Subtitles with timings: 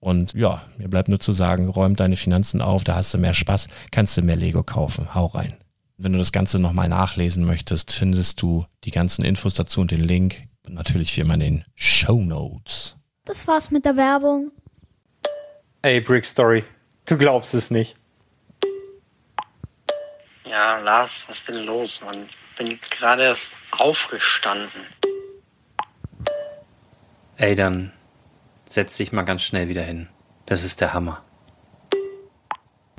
[0.00, 3.34] Und ja, mir bleibt nur zu sagen, räum deine Finanzen auf, da hast du mehr
[3.34, 5.14] Spaß, kannst du mehr Lego kaufen.
[5.14, 5.56] Hau rein.
[5.96, 10.00] Wenn du das Ganze nochmal nachlesen möchtest, findest du die ganzen Infos dazu und den
[10.00, 10.44] Link.
[10.64, 12.96] Und natürlich wie immer in den Show Notes.
[13.24, 14.52] Das war's mit der Werbung.
[15.82, 16.64] Ey, Brick Story,
[17.06, 17.96] du glaubst es nicht.
[20.44, 22.28] Ja, Lars, was ist denn los, Mann?
[22.56, 24.80] Bin gerade erst aufgestanden.
[27.36, 27.92] Ey, dann
[28.78, 30.08] setz dich mal ganz schnell wieder hin.
[30.46, 31.24] Das ist der Hammer.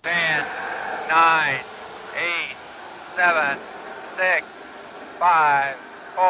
[0.04, 0.12] 10,
[1.08, 1.64] 9, 8,
[3.16, 3.58] 7,
[4.18, 4.46] 6,
[5.20, 5.30] 5,
[6.16, 6.26] 4,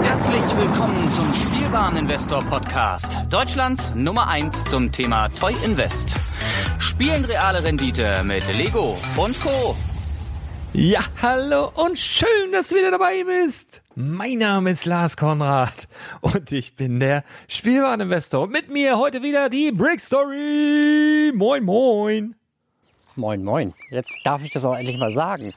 [0.06, 3.19] Herzlich willkommen zum Spielwareninvestor Podcast.
[3.31, 6.15] Deutschlands Nummer 1 zum Thema Toy Invest.
[6.78, 9.75] Spielen reale Rendite mit Lego und Co.
[10.72, 13.82] Ja, hallo und schön, dass du wieder dabei bist.
[14.00, 15.88] Mein Name ist Lars Konrad
[16.20, 18.44] und ich bin der Spielwareninvestor.
[18.44, 21.32] Und mit mir heute wieder die Brick Story.
[21.34, 22.37] Moin, moin.
[23.16, 23.75] Moin, moin.
[23.91, 25.53] Jetzt darf ich das auch endlich mal sagen.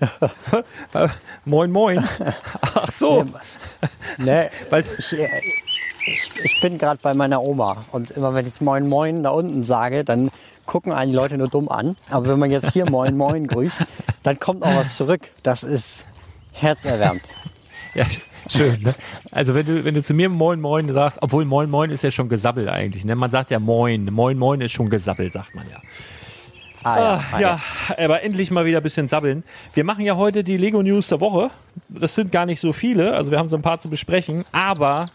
[1.44, 2.04] moin, moin.
[2.74, 3.24] Ach so.
[4.18, 5.28] Nee, nee ich, äh,
[6.06, 9.62] ich, ich bin gerade bei meiner Oma und immer wenn ich Moin, moin da unten
[9.62, 10.32] sage, dann
[10.66, 11.96] gucken einen die Leute nur dumm an.
[12.10, 13.86] Aber wenn man jetzt hier Moin Moin grüßt,
[14.24, 15.30] dann kommt auch was zurück.
[15.44, 16.04] Das ist
[16.50, 17.22] herzerwärmend.
[17.94, 18.06] Ja,
[18.48, 18.80] schön.
[18.82, 18.94] Ne?
[19.32, 22.10] Also wenn du, wenn du zu mir Moin Moin sagst, obwohl Moin Moin ist ja
[22.10, 23.04] schon gesabbelt eigentlich.
[23.04, 23.16] Ne?
[23.16, 24.04] Man sagt ja Moin.
[24.12, 25.80] Moin Moin ist schon gesabbelt, sagt man ja.
[26.82, 27.60] Ah, ja, ah, ah, ja,
[27.98, 29.44] aber endlich mal wieder ein bisschen sabbeln.
[29.74, 31.50] Wir machen ja heute die Lego News der Woche.
[31.90, 35.10] Das sind gar nicht so viele, also wir haben so ein paar zu besprechen, aber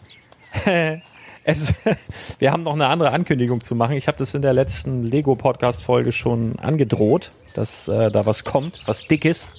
[1.44, 1.74] es,
[2.38, 3.96] wir haben noch eine andere Ankündigung zu machen.
[3.96, 9.08] Ich habe das in der letzten Lego-Podcast-Folge schon angedroht, dass äh, da was kommt, was
[9.08, 9.52] Dickes.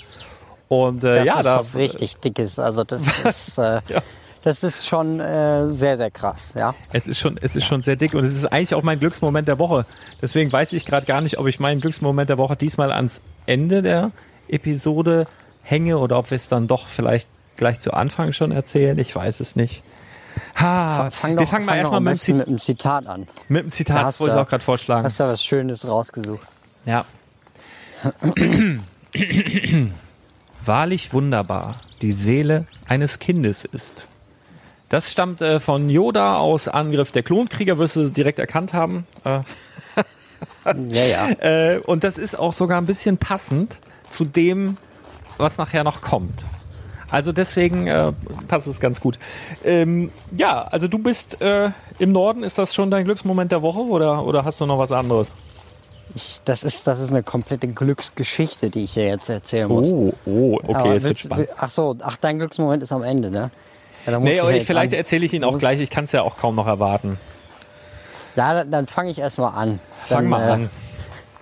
[0.69, 2.59] Und äh, das ja, ist da, was richtig Dickes.
[2.59, 4.01] Also das ist, äh, ja.
[4.43, 6.75] das ist schon äh, sehr, sehr krass, ja.
[6.91, 9.47] Es ist schon, es ist schon sehr dick und es ist eigentlich auch mein Glücksmoment
[9.47, 9.85] der Woche.
[10.21, 13.81] Deswegen weiß ich gerade gar nicht, ob ich meinen Glücksmoment der Woche diesmal ans Ende
[13.81, 14.11] der
[14.49, 15.25] Episode
[15.63, 18.97] hänge oder ob wir es dann doch vielleicht gleich zu Anfang schon erzählen.
[18.99, 19.83] Ich weiß es nicht.
[20.55, 23.27] Ha, Fang wir doch, fangen mal fang doch erstmal mit, mit einem Zitat an.
[23.47, 25.03] mit dem Zitat, Da das wollte ich auch gerade vorschlagen.
[25.03, 26.45] Hast du was Schönes rausgesucht?
[26.85, 27.05] Ja.
[30.67, 34.07] Wahrlich wunderbar, die Seele eines Kindes ist.
[34.89, 39.07] Das stammt äh, von Yoda aus Angriff der Klonkrieger, wirst du direkt erkannt haben.
[39.23, 39.39] Äh,
[40.89, 41.29] Ja, ja.
[41.39, 43.79] äh, und das ist auch sogar ein bisschen passend
[44.09, 44.77] zu dem,
[45.37, 46.45] was nachher noch kommt.
[47.09, 48.11] Also deswegen äh,
[48.47, 49.17] passt es ganz gut.
[49.63, 52.43] Ähm, ja, also du bist äh, im Norden.
[52.43, 55.33] Ist das schon dein Glücksmoment der Woche oder, oder hast du noch was anderes?
[56.15, 59.91] Ich, das, ist, das ist eine komplette Glücksgeschichte, die ich dir jetzt erzählen muss.
[59.91, 61.49] Oh, oh, okay, Aber wird willst- spannend.
[61.57, 63.51] Ach so, ach, dein Glücksmoment ist am Ende, ne?
[64.05, 65.79] Ja, Nee, aber ich, jetzt vielleicht erzähle ich ihn auch gleich.
[65.79, 67.19] Ich kann es ja auch kaum noch erwarten.
[68.37, 69.79] Ja, dann, dann fange ich erstmal an.
[70.05, 70.69] Fang dann, mal äh, an.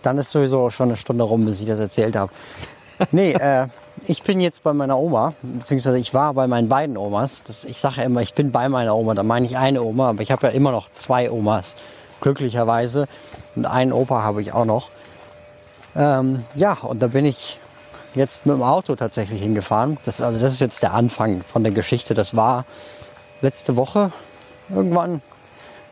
[0.01, 2.31] Dann ist sowieso schon eine Stunde rum, bis ich das erzählt habe.
[3.11, 3.67] Nee, äh,
[4.07, 7.43] ich bin jetzt bei meiner Oma, beziehungsweise ich war bei meinen beiden Omas.
[7.43, 10.11] Das, ich sage ja immer, ich bin bei meiner Oma, da meine ich eine Oma,
[10.11, 11.75] aber ich habe ja immer noch zwei Omas,
[12.21, 13.07] glücklicherweise.
[13.55, 14.89] Und einen Opa habe ich auch noch.
[15.95, 17.59] Ähm, ja, und da bin ich
[18.15, 19.97] jetzt mit dem Auto tatsächlich hingefahren.
[20.05, 22.13] Das, also das ist jetzt der Anfang von der Geschichte.
[22.13, 22.65] Das war
[23.41, 24.11] letzte Woche
[24.69, 25.21] irgendwann,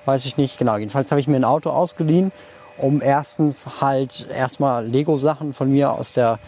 [0.05, 0.77] weiß ich nicht genau.
[0.77, 2.31] Jedenfalls habe ich mir ein Auto ausgeliehen,
[2.77, 6.39] um erstens halt erstmal Lego-Sachen von mir aus der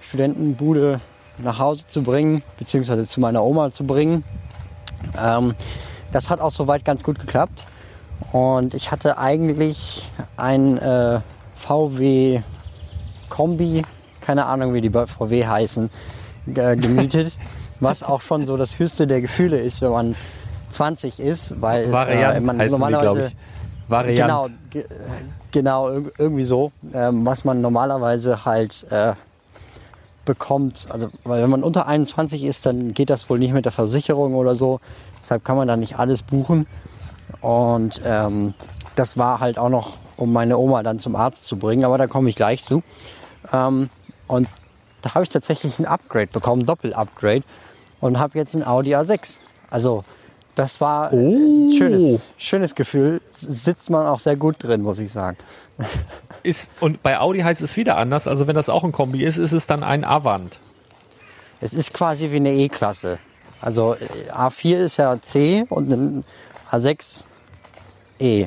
[0.00, 1.00] Studentenbude
[1.38, 4.24] nach Hause zu bringen, beziehungsweise zu meiner Oma zu bringen.
[5.18, 5.54] Ähm,
[6.10, 7.64] das hat auch soweit ganz gut geklappt.
[8.32, 11.20] Und ich hatte eigentlich ein äh,
[11.56, 12.40] VW
[13.28, 13.82] Kombi,
[14.20, 15.90] keine Ahnung, wie die bei VW heißen,
[16.54, 17.36] äh, gemietet.
[17.80, 20.14] was auch schon so das höchste der Gefühle ist, wenn man
[20.70, 23.36] 20 ist, weil äh, Variant man heißen die, normalerweise ich.
[23.88, 24.18] Variant.
[24.18, 24.84] Genau, ge-
[25.50, 29.14] genau, irg- irgendwie so, ähm, was man normalerweise halt äh,
[30.24, 30.86] bekommt.
[30.90, 34.34] Also, weil wenn man unter 21 ist, dann geht das wohl nicht mit der Versicherung
[34.36, 34.80] oder so.
[35.18, 36.66] Deshalb kann man da nicht alles buchen.
[37.40, 38.54] Und ähm,
[38.94, 42.06] das war halt auch noch, um meine Oma dann zum Arzt zu bringen, aber da
[42.06, 42.82] komme ich gleich zu.
[43.52, 43.90] Ähm,
[44.26, 44.48] und
[45.02, 47.42] da habe ich tatsächlich ein Upgrade bekommen, Doppel-Upgrade,
[48.00, 49.40] und habe jetzt ein Audi A6.
[49.70, 50.04] Also
[50.54, 53.20] das war ein schönes, schönes Gefühl.
[53.26, 55.38] Sitzt man auch sehr gut drin, muss ich sagen.
[56.42, 58.26] Ist, und bei Audi heißt es wieder anders.
[58.26, 60.58] Also wenn das auch ein Kombi ist, ist es dann ein Avant.
[61.60, 63.20] Es ist quasi wie eine E-Klasse.
[63.60, 66.24] Also äh, A4 ist ja C und ein
[66.72, 67.24] A6
[68.18, 68.46] E.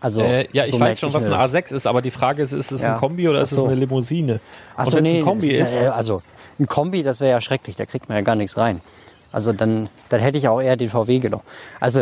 [0.00, 1.54] Also, äh, ja, ich so weiß merke schon, ich was ein das.
[1.54, 2.94] A6 ist, aber die Frage ist, ist es Ja.
[2.94, 3.62] ein Kombi oder ist Ach so.
[3.66, 4.40] es eine Limousine?
[4.76, 6.22] Ach und nee, ein Kombi das- ist, äh, also
[6.58, 8.80] ein Kombi, das wäre ja schrecklich, da kriegt man ja gar nichts rein.
[9.32, 11.42] Also dann, dann hätte ich auch eher den VW genommen.
[11.80, 12.00] Also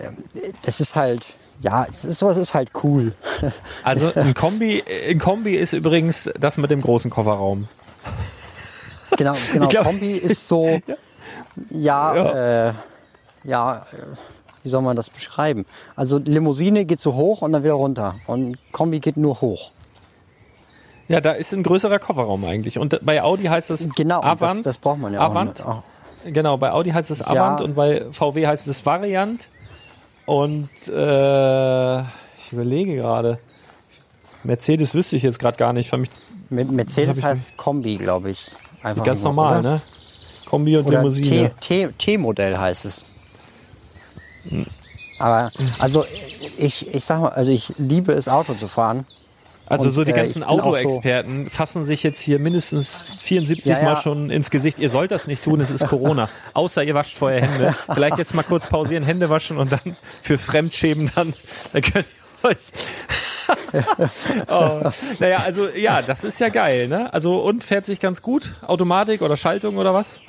[0.00, 0.18] ähm,
[0.62, 1.26] das ist halt,
[1.60, 3.14] ja, es ist, sowas ist halt cool.
[3.84, 7.68] also ein Kombi, ein Kombi ist übrigens das mit dem großen Kofferraum.
[9.16, 9.68] Genau, genau.
[9.68, 10.80] glaub- Kombi ist so,
[11.70, 12.72] ja, ja, äh,
[13.46, 14.16] ja, äh,
[14.62, 15.64] wie soll man das beschreiben?
[15.94, 19.70] Also Limousine geht so hoch und dann wieder runter und Kombi geht nur hoch.
[21.08, 22.78] Ja, da ist ein größerer Kofferraum eigentlich.
[22.78, 24.66] Und bei Audi heißt es Genau, und das, Avant.
[24.66, 25.64] das braucht man ja Avant.
[25.64, 25.82] auch.
[26.24, 26.34] Mit.
[26.34, 29.48] Genau, bei Audi heißt es Avant und bei VW heißt es Variant.
[30.24, 33.38] Und äh, ich überlege gerade.
[34.42, 35.90] Mercedes wüsste ich jetzt gerade gar nicht.
[35.90, 36.10] Für mich
[36.50, 38.50] Mit Mercedes heißt Kombi, glaube ich.
[38.82, 39.70] Einfach ganz normal, oder?
[39.70, 39.80] ne?
[40.46, 41.52] Kombi und Oder Limousine.
[41.60, 43.08] T-Modell heißt es.
[45.18, 46.04] Aber also
[46.56, 49.04] ich, ich sag mal, also ich liebe es Auto zu fahren.
[49.68, 53.04] Also Und, so die äh, ganzen bin auch so- Autoexperten fassen sich jetzt hier mindestens
[53.18, 53.84] 74 Ja, ja.
[53.84, 54.78] Mal schon ins Gesicht.
[54.78, 56.28] Ihr sollt das nicht tun, es ist Corona.
[56.54, 57.74] Außer ihr wascht vorher Hände.
[57.92, 61.34] Vielleicht jetzt mal kurz pausieren, Hände waschen und dann für Fremdschämen dann,
[61.72, 62.06] dann könnt
[62.44, 62.56] ihr euch...
[64.48, 64.90] oh.
[65.18, 67.12] Naja, also ja, das ist ja geil, ne?
[67.12, 68.54] Also und fährt sich ganz gut?
[68.66, 70.20] Automatik oder Schaltung oder was?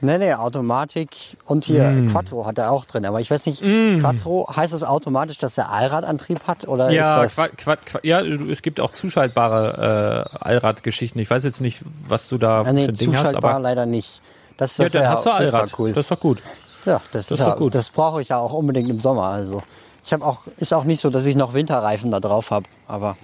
[0.00, 2.08] Nee, nee, Automatik und hier Mm.
[2.08, 3.04] Quattro hat er auch drin.
[3.04, 6.68] Aber ich weiß nicht, Quattro, heißt das automatisch, dass er Allradantrieb hat?
[6.68, 11.20] Oder Ja, ist das, Qua Qua ja, es gibt auch zuschaltbare äh, Allradgeschichten.
[11.20, 13.60] Ich weiß jetzt nicht, was du da ah, nee, für ein Ding hast, zuschaltbar aber
[13.60, 14.20] leider nicht.
[14.56, 15.78] Das, ja, das dann wär hast du Allrad.
[15.78, 15.92] cool.
[15.92, 16.42] Das ist doch gut.
[16.84, 17.74] ja, das, das ist ja, doch gut.
[17.74, 19.24] das brauche ich ja auch unbedingt im Sommer.
[19.24, 19.62] Also
[20.04, 22.66] ich habe auch, ist auch nicht so, dass ich noch Winterreifen da drauf habe.
[22.86, 23.16] Aber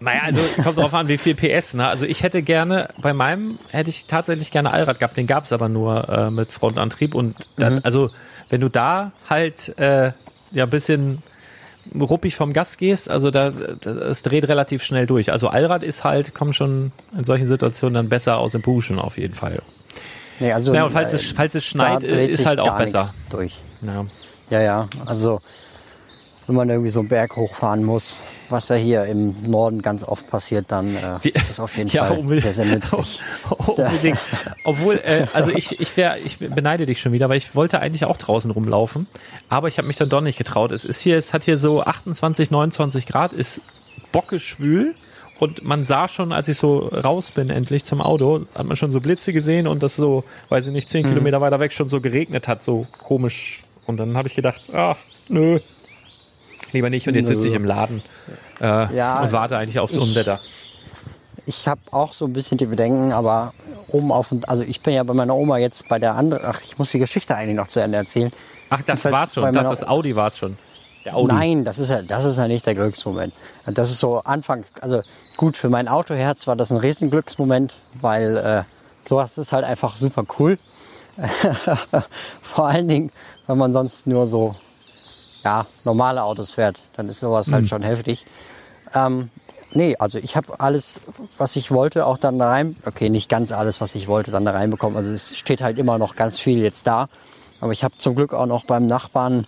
[0.00, 1.74] Naja, also kommt drauf an, wie viel PS.
[1.74, 1.86] Ne?
[1.88, 5.52] Also ich hätte gerne, bei meinem hätte ich tatsächlich gerne Allrad gehabt, den gab es
[5.52, 7.14] aber nur äh, mit Frontantrieb.
[7.14, 7.80] Und dann, Mhm.
[7.82, 8.08] also
[8.50, 10.12] wenn du da halt äh,
[10.52, 11.22] ja ein bisschen
[11.98, 15.32] ruppig vom Gas gehst, also da es dreht relativ schnell durch.
[15.32, 19.16] Also Allrad ist halt, kommt schon in solchen Situationen dann besser aus dem Puschen auf
[19.18, 19.62] jeden Fall.
[20.38, 23.10] Nee, also, Ja, und falls äh, es, falls es schneit, ist halt auch besser.
[23.30, 23.58] Durch.
[23.82, 24.04] Ja.
[24.50, 25.40] Ja, ja, also
[26.48, 30.28] wenn man irgendwie so einen Berg hochfahren muss, was ja hier im Norden ganz oft
[30.28, 33.20] passiert, dann äh, Die- ist es auf jeden Ja, Fall sehr, sehr nützlich.
[33.66, 34.18] Unbedingt.
[34.64, 38.04] Obwohl, äh, also ich, ich wäre, ich beneide dich schon wieder, weil ich wollte eigentlich
[38.06, 39.06] auch draußen rumlaufen,
[39.48, 40.72] aber ich habe mich dann doch nicht getraut.
[40.72, 43.60] Es ist hier, es hat hier so 28, 29 Grad, ist
[44.12, 44.94] bockeschwül
[45.38, 48.90] und man sah schon, als ich so raus bin, endlich zum Auto, hat man schon
[48.90, 51.10] so Blitze gesehen und das so, weiß ich nicht, 10 Mhm.
[51.10, 53.62] Kilometer weiter weg schon so geregnet hat, so komisch.
[53.86, 54.96] Und dann habe ich gedacht, ach,
[55.28, 55.60] nö,
[56.72, 57.06] lieber nicht.
[57.08, 58.02] Und jetzt sitze ich im Laden
[58.60, 60.40] äh, Ja, und warte eigentlich aufs ich- Unwetter.
[61.46, 63.54] Ich habe auch so ein bisschen die Bedenken, aber
[63.90, 66.78] oben auf also ich bin ja bei meiner Oma jetzt bei der anderen, ach, ich
[66.78, 68.30] muss die Geschichte eigentlich noch zu Ende erzählen.
[68.68, 69.54] Ach, das Jedenfalls war's schon.
[69.54, 70.58] Das, das Audi war's schon.
[71.06, 71.32] Der Audi.
[71.32, 73.32] Nein, das ist ja, das ist ja nicht der Glücksmoment.
[73.66, 75.00] Das ist so anfangs, also
[75.38, 78.62] gut, für mein Autoherz war das ein riesen Glücksmoment, weil äh,
[79.08, 80.58] sowas ist halt einfach super cool.
[82.42, 83.10] Vor allen Dingen,
[83.46, 84.54] wenn man sonst nur so
[85.48, 88.26] ja, normale Autos fährt, dann ist sowas halt schon heftig.
[88.94, 89.30] Ähm,
[89.72, 91.00] nee, also ich habe alles,
[91.38, 92.76] was ich wollte, auch dann da rein.
[92.84, 94.98] Okay, nicht ganz alles, was ich wollte, dann da reinbekommen.
[94.98, 97.08] Also es steht halt immer noch ganz viel jetzt da.
[97.62, 99.46] Aber ich habe zum Glück auch noch beim Nachbarn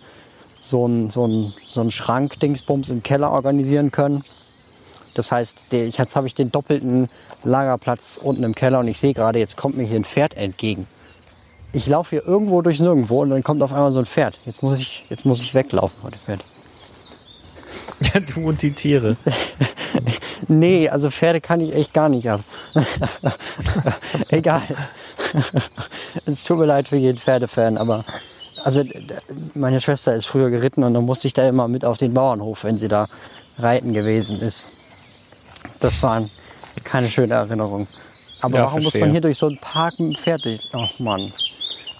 [0.59, 4.23] so einen so so ein Schrank-Dingsbums im Keller organisieren können.
[5.13, 7.09] Das heißt, der, jetzt habe ich den doppelten
[7.43, 10.87] Lagerplatz unten im Keller und ich sehe gerade, jetzt kommt mir hier ein Pferd entgegen.
[11.73, 14.37] Ich laufe hier irgendwo durchs Nirgendwo und dann kommt auf einmal so ein Pferd.
[14.45, 16.43] Jetzt muss ich, jetzt muss ich weglaufen vor dem Pferd.
[18.13, 19.17] Ja, du und die Tiere.
[20.47, 22.41] Nee, also Pferde kann ich echt gar nicht ab.
[24.29, 24.63] Egal.
[26.25, 28.03] es tut mir leid für jeden Pferdefan, aber
[28.63, 28.83] also
[29.53, 32.63] meine Schwester ist früher geritten und dann musste ich da immer mit auf den Bauernhof,
[32.63, 33.07] wenn sie da
[33.59, 34.71] reiten gewesen ist.
[35.79, 36.31] Das waren
[36.83, 37.87] keine schöne Erinnerung.
[38.41, 39.01] Aber Ja, warum muss verstehe.
[39.01, 40.67] man hier durch so einen Park mit dem Pferd durch?
[40.73, 41.31] Oh Mann.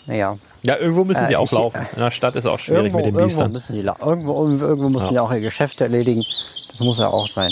[0.08, 0.38] Naja.
[0.64, 1.86] Ja, irgendwo müssen Äh, die auch ich- laufen.
[1.94, 3.52] In der Stadt ist auch schwierig Irgendwo, mit den irgendwo Biestern.
[3.52, 6.24] müssen die irgendwo, irgendwo müssen die auch ihr Geschäft erledigen.
[6.70, 7.52] Das muss ja auch sein.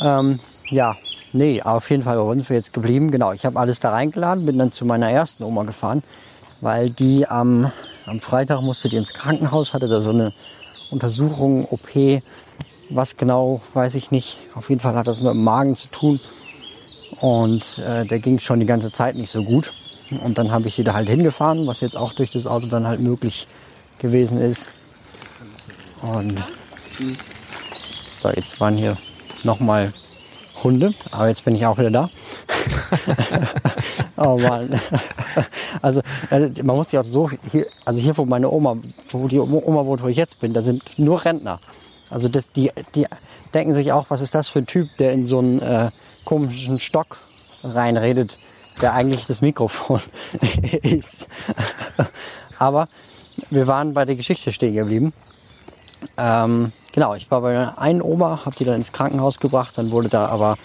[0.00, 0.40] Ähm,
[0.70, 0.96] ja,
[1.32, 3.10] nee, auf jeden Fall, sind wir jetzt geblieben?
[3.10, 6.02] Genau, ich habe alles da reingeladen, bin dann zu meiner ersten Oma gefahren,
[6.60, 7.70] weil die am,
[8.06, 10.32] am Freitag musste die ins Krankenhaus, hatte da so eine
[10.90, 12.22] Untersuchung, OP,
[12.90, 14.38] was genau, weiß ich nicht.
[14.54, 16.20] Auf jeden Fall hat das mit dem Magen zu tun.
[17.20, 19.72] Und äh, der ging schon die ganze Zeit nicht so gut.
[20.22, 22.86] Und dann habe ich sie da halt hingefahren, was jetzt auch durch das Auto dann
[22.86, 23.46] halt möglich
[23.98, 24.70] gewesen ist.
[26.02, 26.42] Und
[28.18, 28.96] so, jetzt waren hier
[29.42, 29.92] nochmal
[30.62, 32.08] Hunde, aber jetzt bin ich auch wieder da.
[34.16, 34.80] oh Mann.
[35.82, 38.76] Also äh, man muss sich auch so hier, also hier wo meine Oma,
[39.10, 41.60] wo die Oma wohnt, wo ich jetzt bin, da sind nur Rentner.
[42.10, 43.06] Also das, die, die
[43.52, 45.90] denken sich auch, was ist das für ein Typ, der in so einen äh,
[46.24, 47.18] komischen Stock
[47.62, 48.38] reinredet,
[48.80, 50.00] der eigentlich das Mikrofon
[50.82, 51.28] ist.
[52.58, 52.88] Aber
[53.50, 55.12] wir waren bei der Geschichte stehen geblieben.
[56.16, 60.08] Ähm, genau, ich war bei einen Oma, habe die dann ins Krankenhaus gebracht, dann wurde
[60.08, 60.56] da aber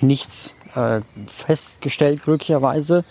[0.00, 3.04] nichts äh, festgestellt, glücklicherweise.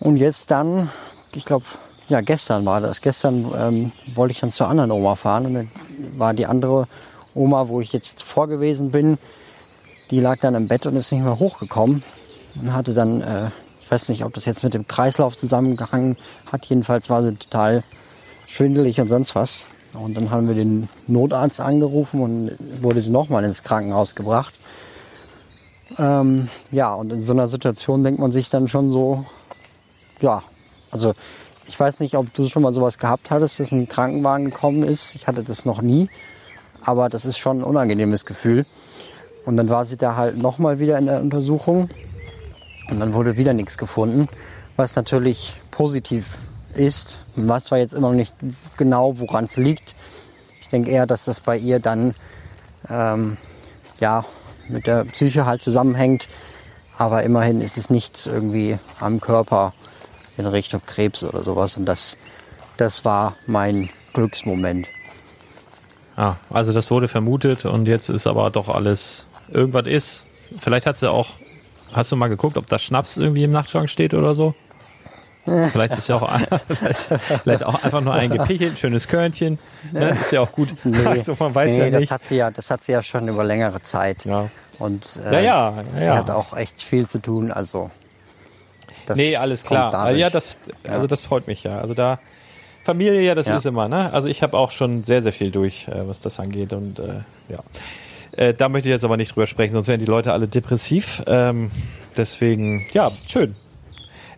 [0.00, 0.90] Und jetzt dann,
[1.34, 1.64] ich glaube,
[2.08, 3.00] ja, gestern war das.
[3.00, 5.70] Gestern ähm, wollte ich dann zur anderen Oma fahren und dann
[6.16, 6.86] war die andere
[7.34, 9.18] Oma, wo ich jetzt vorgewesen bin,
[10.10, 12.02] die lag dann im Bett und ist nicht mehr hochgekommen
[12.60, 13.50] und hatte dann, äh,
[13.80, 16.16] ich weiß nicht, ob das jetzt mit dem Kreislauf zusammengehangen
[16.50, 17.82] hat, jedenfalls war sie total
[18.46, 19.66] schwindelig und sonst was.
[19.94, 24.54] Und dann haben wir den Notarzt angerufen und wurde sie nochmal ins Krankenhaus gebracht.
[25.98, 29.24] Ähm, ja, und in so einer Situation denkt man sich dann schon so,
[30.20, 30.42] ja,
[30.90, 31.14] also
[31.66, 35.14] ich weiß nicht, ob du schon mal sowas gehabt hattest, dass ein Krankenwagen gekommen ist.
[35.14, 36.08] Ich hatte das noch nie,
[36.84, 38.66] aber das ist schon ein unangenehmes Gefühl.
[39.46, 41.88] Und dann war sie da halt nochmal wieder in der Untersuchung
[42.90, 44.28] und dann wurde wieder nichts gefunden,
[44.76, 46.38] was natürlich positiv
[46.74, 47.24] ist.
[47.34, 48.34] Man weiß zwar jetzt immer noch nicht
[48.76, 49.94] genau, woran es liegt.
[50.60, 52.14] Ich denke eher, dass das bei ihr dann
[52.88, 53.36] ähm,
[54.00, 54.24] ja
[54.68, 56.28] mit der Psyche halt zusammenhängt.
[56.96, 59.72] Aber immerhin ist es nichts irgendwie am Körper
[60.36, 61.76] in Richtung Krebs oder sowas.
[61.76, 62.18] Und das,
[62.76, 64.88] das war mein Glücksmoment.
[66.16, 70.26] Ah, also das wurde vermutet und jetzt ist aber doch alles, irgendwas ist.
[70.58, 71.28] Vielleicht hat sie auch,
[71.92, 74.54] hast du mal geguckt, ob das Schnaps irgendwie im Nachtschrank steht oder so?
[75.72, 76.30] Vielleicht ist ja auch,
[76.68, 77.08] vielleicht,
[77.42, 79.58] vielleicht auch einfach nur ein Gepichelt, ein schönes Körnchen.
[79.92, 80.10] Ne?
[80.10, 80.74] Ist ja auch gut.
[81.06, 82.10] Also man weiß nee, ja das nicht.
[82.10, 84.26] hat sie ja, das hat sie ja schon über längere Zeit.
[84.26, 84.50] Ja.
[84.78, 86.16] Und Ja, äh, ja, sie ja.
[86.16, 87.50] hat auch echt viel zu tun.
[87.50, 87.90] Also
[89.06, 89.90] das nee, alles klar.
[89.90, 90.18] dadurch.
[90.18, 91.80] Ja, das, also das freut mich ja.
[91.80, 92.18] Also da
[92.84, 94.12] Familie, ja, das ist immer, ne?
[94.12, 97.20] Also ich habe auch schon sehr, sehr viel durch, äh, was das angeht und äh,
[97.48, 97.58] ja.
[98.38, 101.24] Äh, da möchte ich jetzt aber nicht drüber sprechen, sonst wären die Leute alle depressiv.
[101.26, 101.72] Ähm,
[102.16, 103.56] deswegen, ja, schön.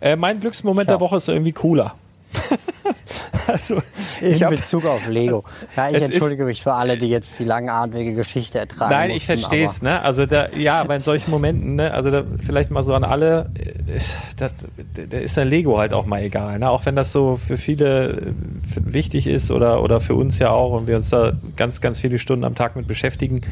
[0.01, 1.95] Äh, mein Glücksmoment der Woche ist irgendwie cooler.
[3.47, 3.75] also,
[4.23, 5.45] In ich hab, Bezug auf Lego.
[5.77, 9.37] Ja, ich entschuldige mich für alle, die jetzt die langatmige Geschichte ertragen Nein, ich mussten,
[9.37, 10.01] verstehe es, ne?
[10.01, 11.93] Also da, ja, aber in solchen Momenten, ne?
[11.93, 13.99] Also da, vielleicht mal so an alle, äh,
[14.39, 14.49] da,
[14.95, 16.71] da ist der Lego halt auch mal egal, ne?
[16.71, 18.33] Auch wenn das so für viele äh,
[18.77, 22.19] wichtig ist oder oder für uns ja auch und wir uns da ganz ganz viele
[22.19, 23.43] Stunden am Tag mit beschäftigen.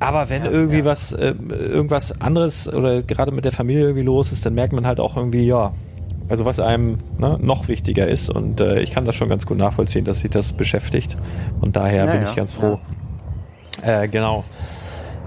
[0.00, 0.84] Aber wenn irgendwie ja.
[0.86, 4.86] was, äh, irgendwas anderes oder gerade mit der Familie irgendwie los ist, dann merkt man
[4.86, 5.72] halt auch irgendwie, ja,
[6.30, 8.30] also was einem ne, noch wichtiger ist.
[8.30, 11.16] Und äh, ich kann das schon ganz gut nachvollziehen, dass sich das beschäftigt.
[11.60, 12.80] Und daher Ja, bin ja, ich ganz froh.
[13.82, 14.44] Äh, genau.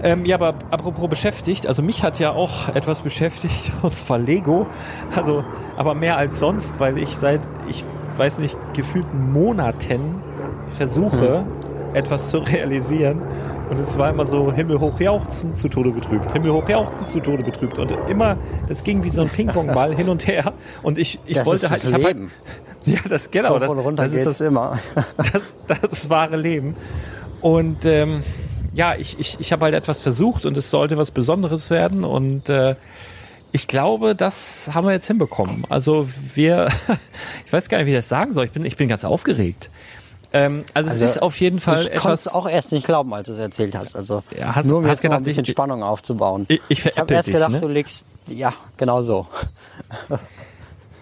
[0.02, 4.66] Ähm, ja, aber apropos beschäftigt, also mich hat ja auch etwas beschäftigt, und zwar Lego.
[5.14, 5.44] Also,
[5.76, 7.84] aber mehr als sonst, weil ich seit, ich
[8.16, 10.22] weiß nicht, gefühlten Monaten
[10.70, 11.44] versuche,
[11.92, 13.22] etwas zu realisieren.
[13.70, 17.78] Und es war immer so himmelhoch jauchzend zu Tode betrübt, himmelhoch jauchzend zu Tode betrübt.
[17.78, 18.36] Und immer,
[18.68, 20.52] das ging wie so ein Ping-Pong-Ball hin und her.
[20.82, 22.30] Und ich, ich Das wollte ist halt, das ich halt, Leben.
[22.84, 24.78] ja, das genau, das, runter das ist das immer.
[25.16, 26.76] das, das wahre Leben.
[27.40, 28.22] Und ähm,
[28.74, 32.04] ja, ich, ich, ich habe halt etwas versucht und es sollte was Besonderes werden.
[32.04, 32.74] Und äh,
[33.52, 35.64] ich glaube, das haben wir jetzt hinbekommen.
[35.68, 36.68] Also wir,
[37.46, 38.46] ich weiß gar nicht, wie ich das sagen soll.
[38.46, 39.70] Ich bin, ich bin ganz aufgeregt.
[40.34, 42.26] Ähm, also, Also, es ist auf jeden Fall ich konnte etwas.
[42.26, 43.94] es auch erst nicht glauben, als du es erzählt hast.
[43.96, 46.44] Also Ja, hast- nur um hast jetzt noch gedacht, ein bisschen ich- Spannung aufzubauen.
[46.48, 47.60] Ich- ich habe veräppel erst dich, gedacht, ne?
[47.60, 49.26] du legst, ja, genau so.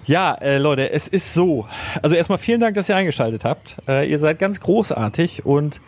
[0.05, 1.67] Ja, äh, Leute, es ist so.
[2.03, 3.77] Also erstmal vielen Dank, dass ihr eingeschaltet habt.
[3.89, 5.81] Äh, ihr seid ganz großartig und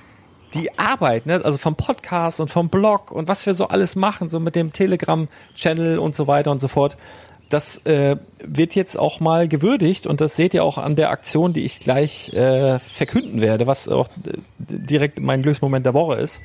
[0.55, 4.29] die Arbeit, ne, also vom Podcast und vom Blog und was wir so alles machen,
[4.29, 6.97] so mit dem Telegram-Channel und so weiter und so fort,
[7.55, 11.53] das äh, wird jetzt auch mal gewürdigt und das seht ihr auch an der Aktion,
[11.53, 16.41] die ich gleich äh, verkünden werde, was auch äh, direkt mein Glücksmoment der Woche ist.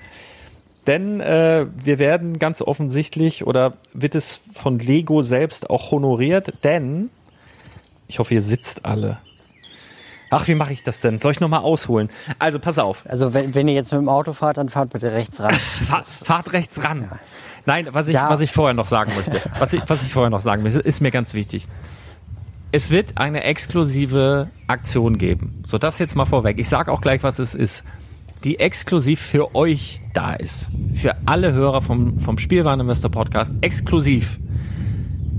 [0.86, 7.10] Denn äh, wir werden ganz offensichtlich oder wird es von Lego selbst auch honoriert, denn
[8.08, 9.18] ich hoffe, ihr sitzt alle.
[10.30, 11.18] Ach, wie mache ich das denn?
[11.18, 12.10] Soll ich nochmal ausholen?
[12.38, 13.04] Also, pass auf.
[13.08, 15.56] Also wenn, wenn ihr jetzt mit dem Auto fahrt, dann fahrt bitte rechts ran.
[15.88, 17.10] Fahrt, fahrt rechts ran.
[17.70, 18.30] Nein, was ich, Ja.
[18.30, 21.02] was ich vorher noch sagen möchte, was ich, was ich vorher noch sagen möchte, ist
[21.02, 21.68] mir ganz wichtig.
[22.72, 25.64] Es wird eine exklusive Aktion geben.
[25.66, 26.60] So, das jetzt mal vorweg.
[26.60, 27.84] Ich sage auch gleich, was es ist.
[28.44, 30.70] Die exklusiv für euch da ist.
[30.94, 33.54] Für alle Hörer vom, vom Spielwareninvestor Podcast.
[33.62, 34.40] Exklusiv.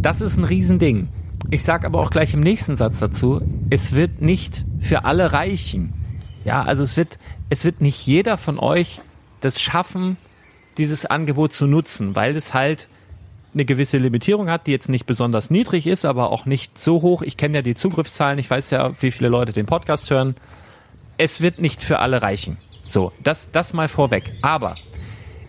[0.00, 1.08] Das ist ein Riesending.
[1.50, 3.40] Ich sage aber auch gleich im nächsten Satz dazu,
[3.70, 5.94] es wird nicht für alle reichen.
[6.44, 9.00] Ja, also es wird, es wird nicht jeder von euch
[9.40, 10.16] das schaffen,
[10.80, 12.88] dieses Angebot zu nutzen, weil es halt
[13.52, 17.20] eine gewisse Limitierung hat, die jetzt nicht besonders niedrig ist, aber auch nicht so hoch.
[17.20, 20.36] Ich kenne ja die Zugriffszahlen, ich weiß ja, wie viele Leute den Podcast hören.
[21.18, 22.56] Es wird nicht für alle reichen.
[22.86, 24.30] So, das, das mal vorweg.
[24.40, 24.74] Aber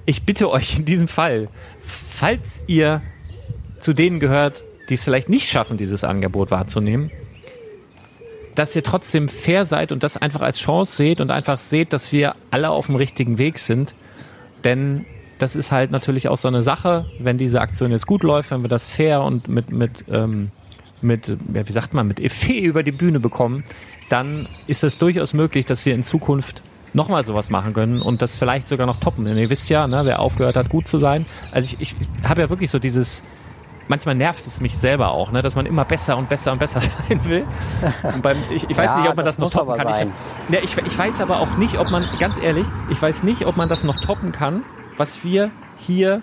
[0.06, 1.48] ich bitte euch in diesem Fall,
[1.82, 3.02] falls ihr
[3.80, 7.10] zu denen gehört, die es vielleicht nicht schaffen, dieses Angebot wahrzunehmen,
[8.56, 12.12] dass ihr trotzdem fair seid und das einfach als Chance seht und einfach seht, dass
[12.12, 13.94] wir alle auf dem richtigen Weg sind.
[14.64, 15.06] Denn
[15.42, 18.62] das ist halt natürlich auch so eine Sache, wenn diese Aktion jetzt gut läuft, wenn
[18.62, 20.52] wir das fair und mit, mit, ähm,
[21.02, 23.64] mit ja, wie sagt man, mit Effet über die Bühne bekommen,
[24.10, 26.62] dann ist es durchaus möglich, dass wir in Zukunft
[26.94, 29.26] nochmal sowas machen können und das vielleicht sogar noch toppen.
[29.26, 31.26] Denn ihr wisst ja, ne, wer aufgehört hat, gut zu sein.
[31.52, 33.24] Also ich, ich habe ja wirklich so dieses,
[33.88, 36.82] manchmal nervt es mich selber auch, ne, dass man immer besser und besser und besser
[37.08, 37.46] sein will.
[38.22, 40.08] Beim, ich, ich weiß Ja, nicht, ob man das, das noch toppen kann.
[40.50, 43.48] Ich, ja, ich, ich weiß aber auch nicht, ob man, ganz ehrlich, ich weiß nicht,
[43.48, 44.64] ob man das noch toppen kann,
[44.98, 46.22] was wir hier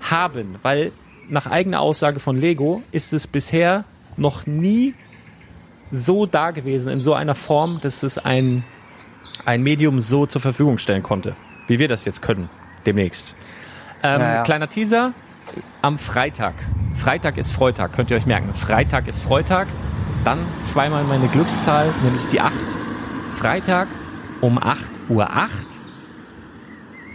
[0.00, 0.56] haben.
[0.62, 0.92] Weil
[1.28, 3.84] nach eigener Aussage von Lego ist es bisher
[4.16, 4.94] noch nie
[5.90, 8.64] so da gewesen, in so einer Form, dass es ein,
[9.44, 11.34] ein Medium so zur Verfügung stellen konnte,
[11.66, 12.48] wie wir das jetzt können,
[12.86, 13.34] demnächst.
[14.02, 14.42] Ähm, Ja, ja.
[14.42, 15.12] Kleiner Teaser,
[15.82, 16.54] am Freitag.
[16.94, 18.54] Freitag ist Freitag, könnt ihr euch merken.
[18.54, 19.68] Freitag ist Freitag.
[20.24, 22.52] Dann zweimal meine Glückszahl, nämlich die 8.
[23.34, 23.88] Freitag
[24.40, 25.50] um 8 Uhr 8.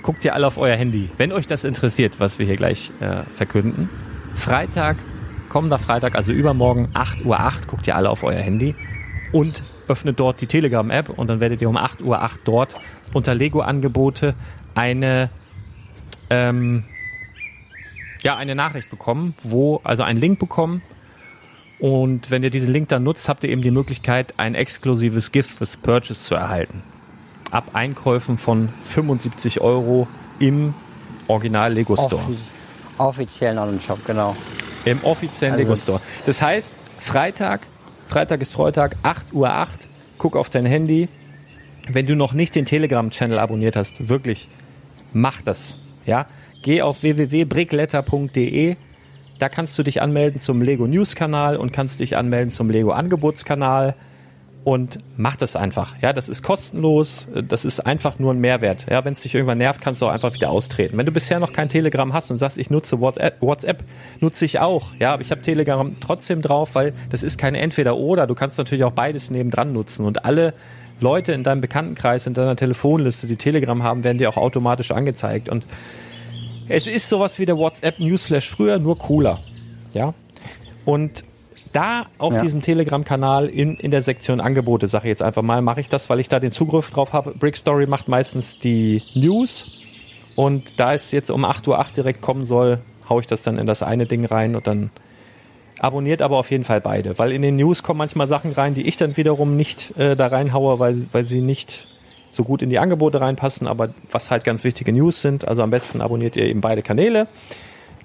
[0.05, 3.23] Guckt ihr alle auf euer Handy, wenn euch das interessiert, was wir hier gleich äh,
[3.23, 3.89] verkünden.
[4.35, 4.97] Freitag,
[5.49, 8.75] kommender Freitag, also übermorgen 8 Uhr 8, guckt ihr alle auf euer Handy
[9.31, 12.75] und öffnet dort die Telegram-App und dann werdet ihr um 8 Uhr 8 dort
[13.15, 14.35] unter Lego-Angebote
[14.75, 15.31] eine
[16.29, 16.83] ähm,
[18.21, 20.83] ja, eine Nachricht bekommen, wo, also einen Link bekommen.
[21.79, 25.49] Und wenn ihr diesen Link dann nutzt, habt ihr eben die Möglichkeit, ein exklusives Gift
[25.49, 26.83] fürs Purchase zu erhalten.
[27.55, 30.73] Ab Einkäufen von 75 Euro im
[31.29, 32.21] Original Lego Store.
[32.21, 32.37] Offi
[32.97, 34.35] offiziellen Online-Shop, genau.
[34.83, 35.97] Im offiziellen Also Lego Store.
[36.25, 37.61] Das heißt, Freitag,
[38.07, 39.87] Freitag ist Freitag, 8 Uhr 8,
[40.17, 41.07] guck auf dein Handy.
[41.87, 44.49] Wenn du noch nicht den Telegram-Channel abonniert hast, wirklich,
[45.13, 45.77] mach das.
[46.05, 46.25] Ja?
[46.61, 48.75] Geh auf www.brickletter.de,
[49.39, 52.91] Da kannst du dich anmelden zum Lego News Kanal und kannst dich anmelden zum Lego
[52.91, 53.95] Angebotskanal
[54.65, 55.95] und mach das einfach.
[56.01, 58.87] Ja, das ist kostenlos, das ist einfach nur ein Mehrwert.
[58.89, 60.97] Ja, wenn es dich irgendwann nervt, kannst du auch einfach wieder austreten.
[60.97, 63.83] Wenn du bisher noch kein Telegram hast und sagst, ich nutze WhatsApp, WhatsApp
[64.21, 64.87] nutze ich auch.
[64.99, 68.25] Ja, aber ich habe Telegram trotzdem drauf, weil das ist keine Entweder-Oder.
[68.25, 70.55] Du kannst natürlich auch beides nebendran nutzen und alle
[70.99, 75.47] Leute in deinem Bekanntenkreis, in deiner Telefonliste, die Telegram haben, werden dir auch automatisch angezeigt
[75.47, 75.63] und
[76.67, 79.41] es ist sowas wie der WhatsApp Newsflash früher, nur cooler.
[79.93, 80.15] Ja.
[80.85, 81.23] Und
[81.73, 82.41] da auf Ja.
[82.41, 86.09] diesem Telegram-Kanal in, in der Sektion Angebote, sage ich jetzt einfach mal, mache ich das,
[86.09, 87.31] weil ich da den Zugriff drauf habe.
[87.31, 89.67] Brickstory macht meistens die News
[90.35, 93.67] und da es jetzt um 8.08 Uhr direkt kommen soll, haue ich das dann in
[93.67, 94.89] das eine Ding rein und dann
[95.79, 98.87] abonniert aber auf jeden Fall beide, weil in den News kommen manchmal Sachen rein, die
[98.87, 101.87] ich dann wiederum nicht äh, da reinhaue, weil, weil sie nicht
[102.31, 105.47] so gut in die Angebote reinpassen, aber was halt ganz wichtige News sind.
[105.47, 107.27] Also am besten abonniert ihr eben beide Kanäle.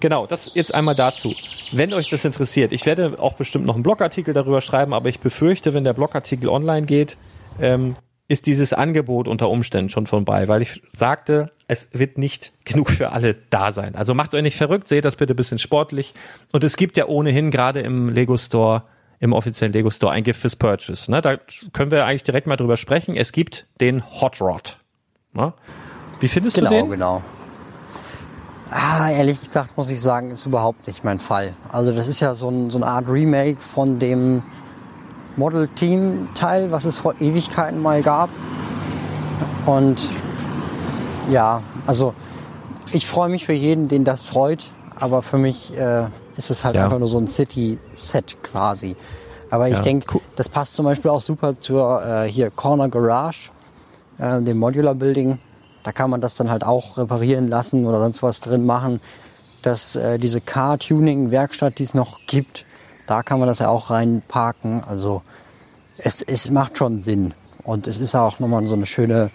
[0.00, 1.34] Genau, das jetzt einmal dazu.
[1.72, 5.20] Wenn euch das interessiert, ich werde auch bestimmt noch einen Blogartikel darüber schreiben, aber ich
[5.20, 7.16] befürchte, wenn der Blogartikel online geht,
[7.60, 12.90] ähm, ist dieses Angebot unter Umständen schon vorbei, weil ich sagte, es wird nicht genug
[12.90, 13.94] für alle da sein.
[13.96, 16.14] Also macht euch nicht verrückt, seht das bitte ein bisschen sportlich.
[16.52, 18.84] Und es gibt ja ohnehin gerade im Lego Store,
[19.18, 21.10] im offiziellen Lego Store ein Gift fürs Purchase.
[21.10, 21.20] Ne?
[21.20, 21.38] Da
[21.72, 23.16] können wir eigentlich direkt mal drüber sprechen.
[23.16, 24.78] Es gibt den Hot Rod.
[25.32, 25.52] Ne?
[26.20, 26.90] Wie findest Genau, du den?
[26.90, 27.22] genau.
[28.70, 31.54] Ah, ehrlich gesagt muss ich sagen, ist überhaupt nicht mein Fall.
[31.72, 34.42] Also das ist ja so, ein, so eine Art Remake von dem
[35.36, 38.28] Model Team Teil, was es vor Ewigkeiten mal gab.
[39.66, 40.00] Und
[41.30, 42.14] ja, also
[42.92, 44.64] ich freue mich für jeden, den das freut,
[44.96, 46.04] aber für mich äh,
[46.36, 46.84] ist es halt Ja.
[46.84, 48.96] einfach nur so ein City-Set quasi.
[49.50, 50.20] Aber ich Ja, denke, cool.
[50.36, 53.50] das passt zum Beispiel auch super zur äh, hier Corner Garage,
[54.18, 55.38] äh, dem Modular Building.
[55.82, 59.00] Da kann man das dann halt auch reparieren lassen oder sonst was drin machen.
[59.62, 62.64] Dass äh, diese Car-Tuning-Werkstatt, die es noch gibt,
[63.06, 64.82] da kann man das ja auch reinparken.
[64.84, 65.22] Also
[65.98, 67.34] es, es macht schon Sinn.
[67.64, 69.30] Und es ist auch nochmal so eine schöne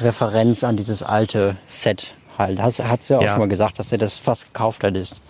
[0.00, 2.60] Referenz an dieses alte Set halt.
[2.60, 3.30] Hat es ja auch Ja.
[3.30, 5.20] schon mal gesagt, dass er das fast gekauft hat ist.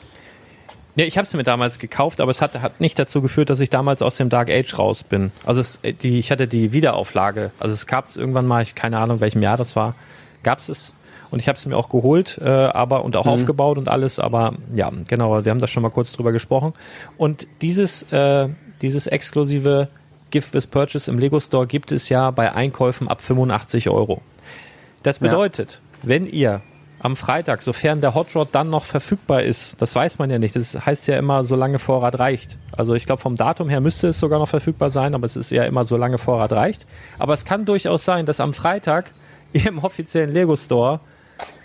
[0.96, 3.60] Ja, ich habe es mir damals gekauft, aber es hat, hat nicht dazu geführt, dass
[3.60, 5.30] ich damals aus dem Dark Age raus bin.
[5.46, 7.52] Also es, die, ich hatte die Wiederauflage.
[7.60, 9.94] Also es gab es irgendwann mal, ich keine Ahnung, welchem Jahr das war,
[10.42, 10.94] gab es es.
[11.30, 14.18] Und ich habe es mir auch geholt, äh, aber und auch aufgebaut und alles.
[14.18, 16.72] Aber ja, genau, wir haben da schon mal kurz drüber gesprochen.
[17.18, 18.48] Und dieses, äh,
[18.82, 19.86] dieses exklusive
[20.30, 24.22] Gift with Purchase im Lego Store gibt es ja bei Einkäufen ab 85 Euro.
[25.04, 25.28] Das Ja.
[25.28, 26.62] bedeutet, wenn ihr
[27.02, 30.54] am Freitag, sofern der Hot Rod dann noch verfügbar ist, das weiß man ja nicht.
[30.56, 32.58] Das heißt ja immer, solange Vorrat reicht.
[32.76, 35.50] Also ich glaube, vom Datum her müsste es sogar noch verfügbar sein, aber es ist
[35.50, 36.86] ja immer, solange Vorrat reicht.
[37.18, 39.12] Aber es kann durchaus sein, dass am Freitag
[39.52, 41.00] im offiziellen Lego Store,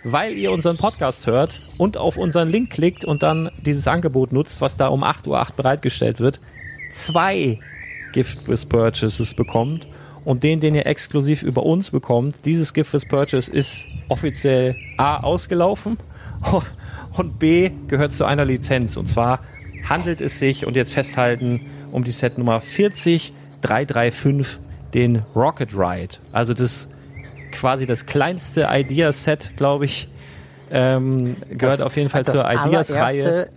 [0.04, 4.62] weil ihr unseren Podcast hört und auf unseren Link klickt und dann dieses Angebot nutzt,
[4.62, 6.40] was da um 8.08 Uhr bereitgestellt wird,
[6.92, 7.60] zwei
[8.14, 9.88] Gift with Purchases bekommt
[10.24, 15.22] und den, den ihr exklusiv über uns bekommt, dieses Gift with Purchase ist offiziell A
[15.22, 15.98] ausgelaufen
[17.18, 18.98] und B gehört zu einer Lizenz.
[18.98, 19.40] Und zwar
[19.88, 24.60] handelt es sich, und jetzt festhalten, um die Set Nummer 40335,
[24.94, 26.18] den Rocket Ride.
[26.32, 26.90] Also das
[27.56, 30.08] quasi das kleinste Idea-Set, glaube ich,
[30.72, 33.50] ähm, gehört Das- auf jeden Fall zur Ideas-Reihe.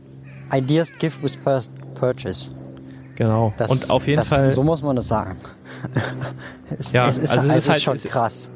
[0.53, 1.63] Ideas Gift with Pur-
[1.95, 2.51] Purchase.
[3.17, 3.53] Genau.
[3.57, 4.53] Das, und auf jeden das, Fall.
[4.53, 5.37] So muss man das sagen.
[6.79, 8.51] es, Ja, es ist, also es ist halt- schon es- krass.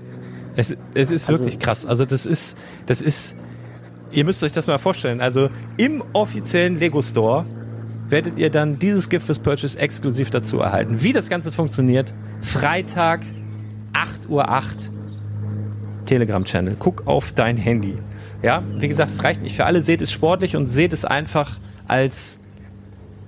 [0.55, 1.85] Es, es ist Also wirklich krass.
[1.87, 3.37] Also das ist, das ist,
[4.11, 5.21] ihr müsst euch das mal vorstellen.
[5.21, 7.45] Also im offiziellen Lego Store
[8.09, 11.03] werdet ihr dann dieses Gift fürs Purchase exklusiv dazu erhalten.
[11.03, 13.21] Wie das Ganze funktioniert, Freitag,
[13.95, 14.49] 8.08 Uhr,
[16.07, 16.77] Telegram-Channel.
[16.79, 17.97] Guck auf dein Handy.
[18.43, 19.83] Ja, wie gesagt, es reicht nicht für alle.
[19.83, 22.41] Seht es sportlich und seht es einfach als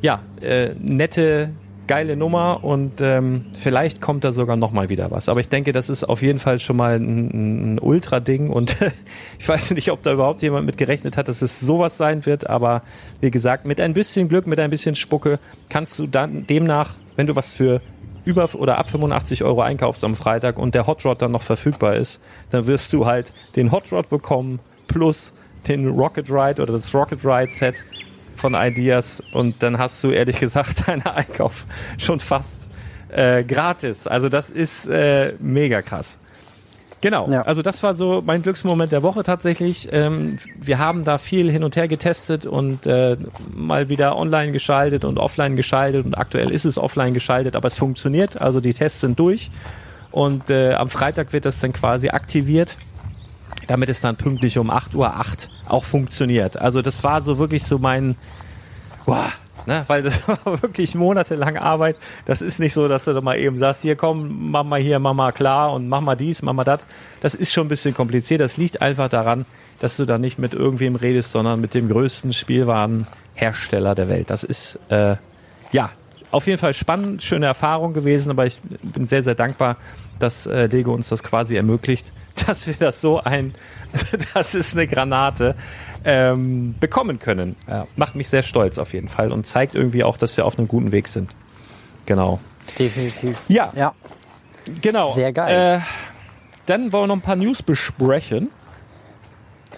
[0.02, 1.50] ja, äh, nette,
[1.86, 5.28] geile Nummer und ähm, vielleicht kommt da sogar noch mal wieder was.
[5.28, 8.76] Aber ich denke, das ist auf jeden Fall schon mal ein, ein Ultra-Ding und
[9.38, 12.48] ich weiß nicht, ob da überhaupt jemand mit gerechnet hat, dass es sowas sein wird,
[12.48, 12.82] aber
[13.20, 17.26] wie gesagt, mit ein bisschen Glück, mit ein bisschen Spucke kannst du dann demnach, wenn
[17.26, 17.80] du was für
[18.24, 21.94] über oder ab 85 Euro einkaufst am Freitag und der Hot Rod dann noch verfügbar
[21.96, 25.32] ist, dann wirst du halt den Hot Rod bekommen plus
[25.68, 27.84] den Rocket Ride oder das Rocket Ride Set
[28.36, 31.66] von Ideas und dann hast du ehrlich gesagt deinen Einkauf
[31.98, 32.70] schon fast
[33.08, 34.06] äh, gratis.
[34.06, 36.20] Also das ist äh, mega krass.
[37.04, 37.42] Genau, Ja.
[37.42, 39.90] also das war so mein Glücksmoment der Woche tatsächlich.
[39.92, 43.18] Ähm, wir haben da viel hin und her getestet und äh,
[43.54, 47.76] mal wieder online geschaltet und offline geschaltet und aktuell ist es offline geschaltet, aber es
[47.76, 48.40] funktioniert.
[48.40, 49.50] Also die Tests sind durch
[50.12, 52.78] und äh, am Freitag wird das dann quasi aktiviert
[53.66, 55.12] damit es dann pünktlich um 8.08 Uhr
[55.68, 56.58] auch funktioniert.
[56.60, 58.16] Also das war so wirklich so mein,
[59.06, 59.26] boah,
[59.66, 61.96] ne, weil das war wirklich monatelang Arbeit.
[62.26, 64.98] Das ist nicht so, dass du da mal eben sagst, hier komm, mach mal hier,
[64.98, 66.80] mach mal klar und mach mal dies, mach mal das.
[67.20, 68.40] Das ist schon ein bisschen kompliziert.
[68.40, 69.46] Das liegt einfach daran,
[69.80, 74.30] dass du da nicht mit irgendwem redest, sondern mit dem größten Spielwarenhersteller der Welt.
[74.30, 75.16] Das ist, äh,
[75.72, 75.90] ja,
[76.30, 79.76] auf jeden Fall spannend, schöne Erfahrung gewesen, aber ich bin sehr, sehr dankbar,
[80.18, 82.12] dass äh, Lego uns das quasi ermöglicht,
[82.46, 83.54] dass wir das so ein,
[84.34, 85.54] das ist eine Granate,
[86.04, 87.56] ähm, bekommen können.
[87.66, 90.58] Ja, macht mich sehr stolz auf jeden Fall und zeigt irgendwie auch, dass wir auf
[90.58, 91.30] einem guten Weg sind.
[92.06, 92.40] Genau.
[92.78, 93.38] Definitiv.
[93.48, 93.94] Ja, Ja,
[94.80, 95.08] genau.
[95.08, 95.78] Sehr geil.
[95.78, 95.80] Äh,
[96.66, 98.50] dann wollen wir noch ein paar News besprechen.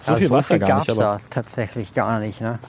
[0.05, 2.41] So also viel so ja viel gar gab's nicht, aber da tatsächlich gar nicht.
[2.41, 2.59] Ne?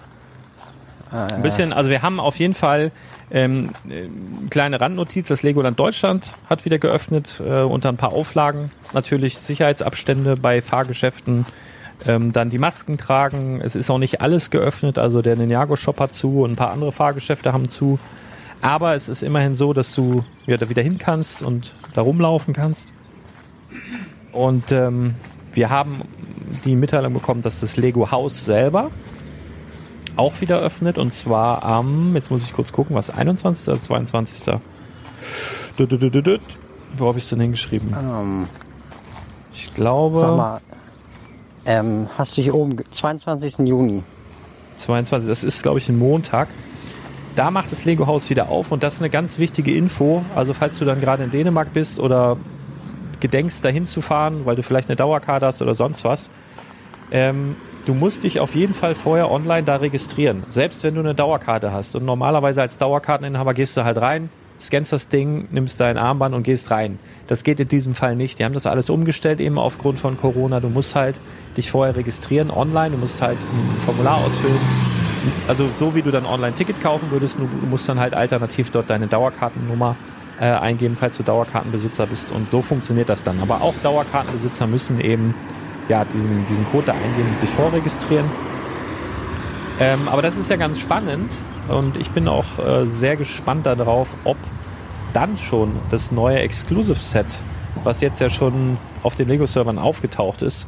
[1.10, 2.92] ein bisschen, also wir haben auf jeden Fall
[3.30, 4.08] ähm, äh,
[4.50, 8.70] kleine Randnotiz, das Legoland Deutschland hat wieder geöffnet, äh, unter ein paar Auflagen.
[8.92, 11.46] Natürlich Sicherheitsabstände bei Fahrgeschäften,
[12.06, 13.60] ähm, dann die Masken tragen.
[13.60, 16.70] Es ist auch nicht alles geöffnet, also der Ninjago Shop hat zu und ein paar
[16.70, 17.98] andere Fahrgeschäfte haben zu.
[18.60, 22.54] Aber es ist immerhin so, dass du ja, da wieder hin kannst und da rumlaufen
[22.54, 22.92] kannst.
[24.32, 25.14] Und ähm,
[25.52, 26.02] wir haben
[26.64, 28.90] die Mitteilung bekommen, dass das Lego Haus selber
[30.16, 33.68] auch wieder öffnet und zwar am, jetzt muss ich kurz gucken, was, 21.
[33.68, 34.42] oder 22.
[35.76, 36.38] Du, du, du, du, du.
[36.96, 37.94] Wo habe ich es denn hingeschrieben?
[37.96, 38.48] Ähm,
[39.52, 40.60] Ich glaube sag mal,
[41.68, 43.58] ähm, hast du hier oben, ge- 22.
[43.68, 44.02] Juni.
[44.76, 45.28] 22.
[45.28, 46.48] Das ist, glaube ich, ein Montag.
[47.36, 50.24] Da macht das Lego Haus wieder auf und das ist eine ganz wichtige Info.
[50.34, 52.36] Also falls du dann gerade in Dänemark bist oder
[53.20, 56.30] gedenkst, dahin zu fahren, weil du vielleicht eine Dauerkarte hast oder sonst was,
[57.12, 57.54] ähm,
[57.86, 60.42] du musst dich auf jeden Fall vorher online da registrieren.
[60.48, 61.94] Selbst wenn du eine Dauerkarte hast.
[61.96, 66.42] Und normalerweise als Dauerkarteninhaber gehst du halt rein, scannst das Ding, nimmst dein Armband und
[66.42, 66.98] gehst rein.
[67.26, 68.38] Das geht in diesem Fall nicht.
[68.38, 70.60] Die haben das alles umgestellt, eben aufgrund von Corona.
[70.60, 71.20] Du musst halt
[71.56, 74.58] dich vorher registrieren online, du musst halt ein Formular ausfüllen.
[75.46, 78.88] Also so wie du dann online Ticket kaufen würdest, du, musst dann halt alternativ dort
[78.90, 79.96] deine Dauerkartennummer
[80.40, 82.32] äh, eingeben, falls du Dauerkartenbesitzer bist.
[82.32, 83.40] Und so funktioniert das dann.
[83.40, 85.34] Aber auch Dauerkartenbesitzer müssen eben
[85.88, 88.26] ja, diesen, diesen Code da eingeben und sich vorregistrieren.
[89.80, 91.30] Ähm, aber das ist ja ganz spannend
[91.68, 94.36] und ich bin auch äh, sehr gespannt darauf, ob
[95.12, 97.26] dann schon das neue Exclusive Set,
[97.84, 100.66] was jetzt ja schon auf den Lego-Servern aufgetaucht ist,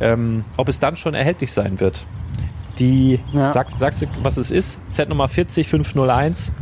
[0.00, 2.06] ähm, ob es dann schon erhältlich sein wird.
[2.78, 3.50] Die, Ja.
[3.52, 4.80] sag, sagst du, was es ist?
[4.88, 6.52] Set Nummer 40501.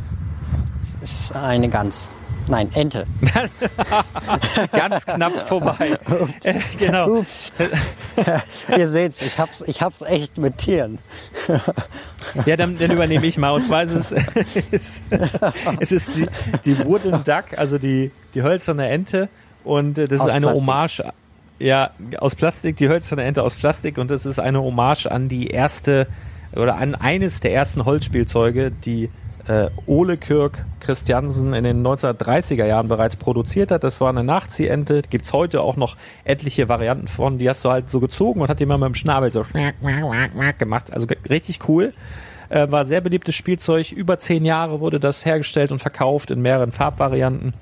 [1.00, 2.08] Ist eine Gans.
[2.48, 3.06] Nein, Ente.
[4.72, 5.98] Ganz knapp vorbei.
[6.44, 7.18] Äh, genau.
[7.18, 7.52] Ups.
[8.76, 10.98] Ihr seht's, ich hab's, ich hab's echt mit Tieren.
[12.44, 13.50] Ja, dann, dann übernehme ich mal.
[13.50, 14.12] Und zwar ist es,
[14.70, 15.02] es,
[15.80, 16.26] es ist die,
[16.64, 19.28] die Wooden Duck, also die, die hölzerne Ente.
[19.64, 20.66] Und äh, das Aus ist eine Plastik.
[20.66, 21.12] Hommage,
[21.58, 23.98] ja, aus Plastik, die hölzerne Ente aus Plastik.
[23.98, 26.06] Und das ist eine Hommage an die erste
[26.54, 29.10] oder an eines der ersten Holzspielzeuge, die
[29.48, 33.84] äh, Ole Kirk Christiansen in den 1930er Jahren bereits produziert hat.
[33.84, 35.02] Das war eine Nachziehente.
[35.08, 37.38] Gibt's heute auch noch etliche Varianten von.
[37.38, 39.44] Die hast du halt so gezogen und hat die mal mit dem Schnabel so
[40.58, 40.92] gemacht.
[40.92, 41.92] Also richtig cool.
[42.48, 43.92] Äh, war sehr beliebtes Spielzeug.
[43.92, 47.54] Über zehn Jahre wurde das hergestellt und verkauft in mehreren Farbvarianten.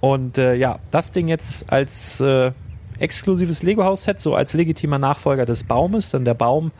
[0.00, 2.52] Und äh, ja, das Ding jetzt als äh,
[2.98, 6.10] exklusives Lego-Haus-Set, so als legitimer Nachfolger des Baumes.
[6.10, 6.72] Denn der Baum,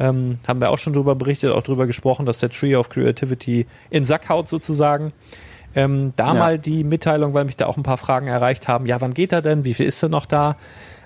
[0.00, 3.66] ähm, haben wir auch schon drüber berichtet, auch drüber gesprochen, dass der Tree of Creativity
[3.90, 5.12] in Sack haut sozusagen.
[5.76, 6.34] Ähm, da Ja.
[6.34, 8.86] mal die Mitteilung, weil mich da auch ein paar Fragen erreicht haben.
[8.86, 9.62] Ja, wann geht er denn?
[9.64, 10.56] Wie viel ist er noch da?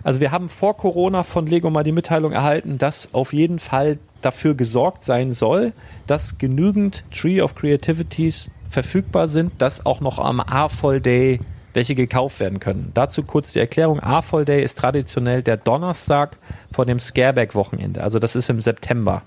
[0.02, 3.98] Also wir haben vor Corona von Lego mal die Mitteilung erhalten, dass auf jeden Fall
[4.22, 5.72] dafür gesorgt sein soll,
[6.06, 11.40] dass genügend Tree of Creativities verfügbar sind, dass auch noch am A-Fall Day
[11.74, 12.92] welche gekauft werden können.
[12.94, 14.00] Dazu kurz die Erklärung.
[14.00, 16.38] A-Fall Day ist traditionell der Donnerstag
[16.72, 18.02] vor dem Scareback-Wochenende.
[18.02, 19.22] Also das ist im September.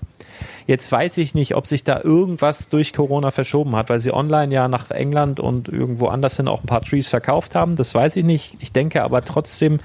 [0.66, 4.52] Jetzt weiß ich nicht, ob sich da irgendwas durch Corona verschoben hat, weil sie online
[4.52, 7.76] ja nach England und irgendwo anders hin auch ein paar Trees verkauft haben.
[7.76, 8.54] Das weiß ich nicht.
[8.60, 9.80] Ich denke aber trotzdem,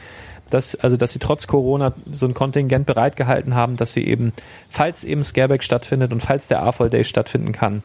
[0.49, 4.34] dass, also, dass sie trotz Corona so ein Kontingent bereitgehalten haben, dass sie eben,
[4.69, 7.82] falls eben Scareback stattfindet und falls der A-Fall Day stattfinden kann,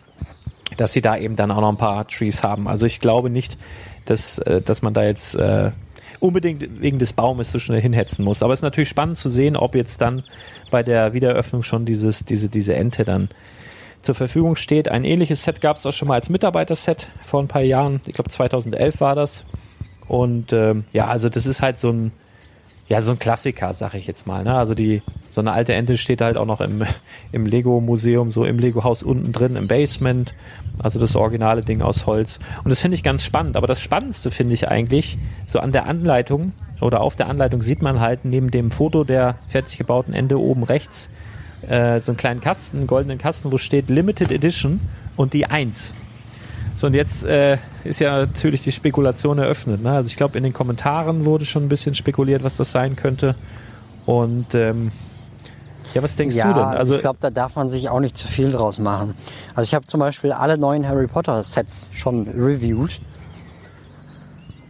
[0.79, 2.67] dass sie da eben dann auch noch ein paar Trees haben.
[2.69, 3.59] Also ich glaube nicht,
[4.07, 5.73] dass, äh, dass man da jetzt äh,
[6.21, 8.43] unbedingt wegen des Baumes so schnell hinhetzen muss.
[8.43, 10.23] Aber es ist natürlich spannend zu sehen, ob jetzt dann
[10.71, 13.29] bei der Wiedereröffnung schon dieses, diese, diese Ente dann
[14.03, 14.89] zur Verfügung steht.
[14.89, 18.01] Ein ähnliches Set gab es auch schon mal als Mitarbeiterset vor ein paar Jahren.
[18.07, 19.45] Ich glaube 2011 war das.
[20.07, 22.13] Und ähm, ja, also das ist halt so ein,
[22.89, 24.45] ja, so ein Klassiker, sag ich jetzt mal.
[24.45, 24.55] Ne?
[24.55, 26.85] Also die, so eine alte Ente steht halt auch noch im,
[27.33, 30.35] im Lego-Museum, so im Lego-Haus unten drin, im Basement.
[30.83, 32.39] Also das originale Ding aus Holz.
[32.65, 33.57] Und das finde ich ganz spannend.
[33.57, 37.83] Aber das Spannendste finde ich eigentlich, so an der Anleitung oder auf der Anleitung sieht
[37.83, 41.11] man halt neben dem Foto der fertig gebauten Ente oben rechts
[41.63, 44.81] äh, so einen kleinen Kasten, einen goldenen Kasten, wo steht Limited Edition
[45.17, 45.95] und die 1.
[46.79, 49.83] So, und jetzt äh, ist ja natürlich die Spekulation eröffnet.
[49.83, 49.91] Ne?
[49.91, 53.35] Also ich glaube, in den Kommentaren wurde schon ein bisschen spekuliert, was das sein könnte.
[54.07, 54.93] Und ähm,
[55.93, 56.63] ja, was denkst ja, du denn?
[56.63, 59.17] Also ich glaube, da darf man sich auch nicht zu viel draus machen.
[59.57, 63.01] Also ich habe zum Beispiel alle neuen Harry Potter Sets schon reviewed.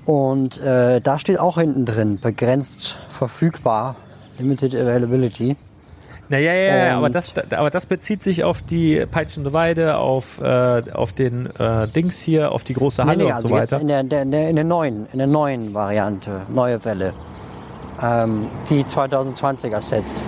[0.06, 3.96] Und äh, da steht auch hinten drin, begrenzt verfügbar,
[4.38, 5.58] Limited Availability.
[6.30, 10.40] Naja, ja, ja, Und- aber das, aber das bezieht sich auf die peitschende Weide, auf,
[10.40, 13.56] äh, auf den äh, Dings hier, auf die große Halle nee, nee, und also so
[13.56, 13.80] jetzt weiter.
[13.82, 17.14] in der, der, der, in der neuen, in der neuen Variante, neue Welle.
[18.02, 20.22] Ähm, die 2020er Sets.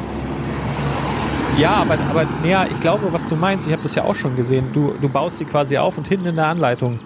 [1.58, 4.34] Ja, aber, aber ja, ich glaube, was du meinst, ich habe das ja auch schon
[4.36, 4.70] gesehen.
[4.72, 6.98] Du, du baust sie quasi auf und hinten in der Anleitung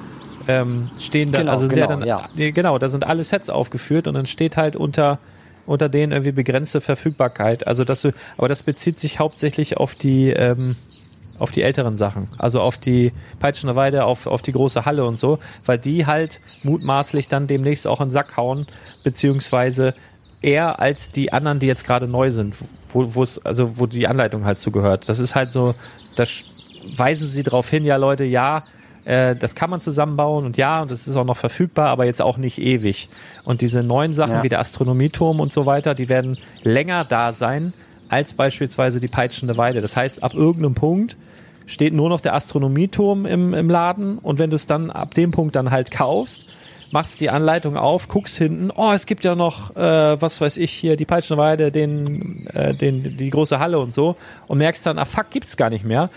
[0.46, 2.22] ähm, stehen da, Genau, also genau, der dann, ja.
[2.34, 5.18] nee, genau, da sind alle Sets aufgeführt und dann steht halt unter
[5.66, 7.66] unter denen irgendwie begrenzte Verfügbarkeit.
[7.66, 10.76] Also das, aber das bezieht sich hauptsächlich auf die ähm,
[11.38, 15.16] auf die älteren Sachen, also auf die Peitschende Weide, auf, auf die große Halle und
[15.16, 18.66] so, weil die halt mutmaßlich dann demnächst auch in den Sack hauen,
[19.02, 19.94] beziehungsweise
[20.42, 22.54] eher als die anderen, die jetzt gerade neu sind,
[22.92, 25.08] wo es, also wo die Anleitung halt zugehört.
[25.08, 25.74] Das ist halt so,
[26.14, 26.24] da
[26.96, 28.62] weisen sie darauf hin, ja Leute, ja,
[29.04, 32.22] äh, das kann man zusammenbauen und ja, und das ist auch noch verfügbar, aber jetzt
[32.22, 33.08] auch nicht ewig.
[33.44, 34.42] Und diese neuen Sachen Ja.
[34.42, 37.72] wie der Astronomieturm und so weiter, die werden länger da sein
[38.08, 39.80] als beispielsweise die peitschende Weide.
[39.80, 41.16] Das heißt, ab irgendeinem Punkt
[41.66, 45.30] steht nur noch der Astronomieturm im, im Laden und wenn du es dann ab dem
[45.30, 46.46] Punkt dann halt kaufst,
[46.92, 50.70] machst die Anleitung auf, guckst hinten, oh, es gibt ja noch, äh, was weiß ich
[50.70, 54.14] hier, die peitschende Weide, den, äh, den, die große Halle und so
[54.46, 56.10] und merkst dann, ah fuck, gibt's gar nicht mehr.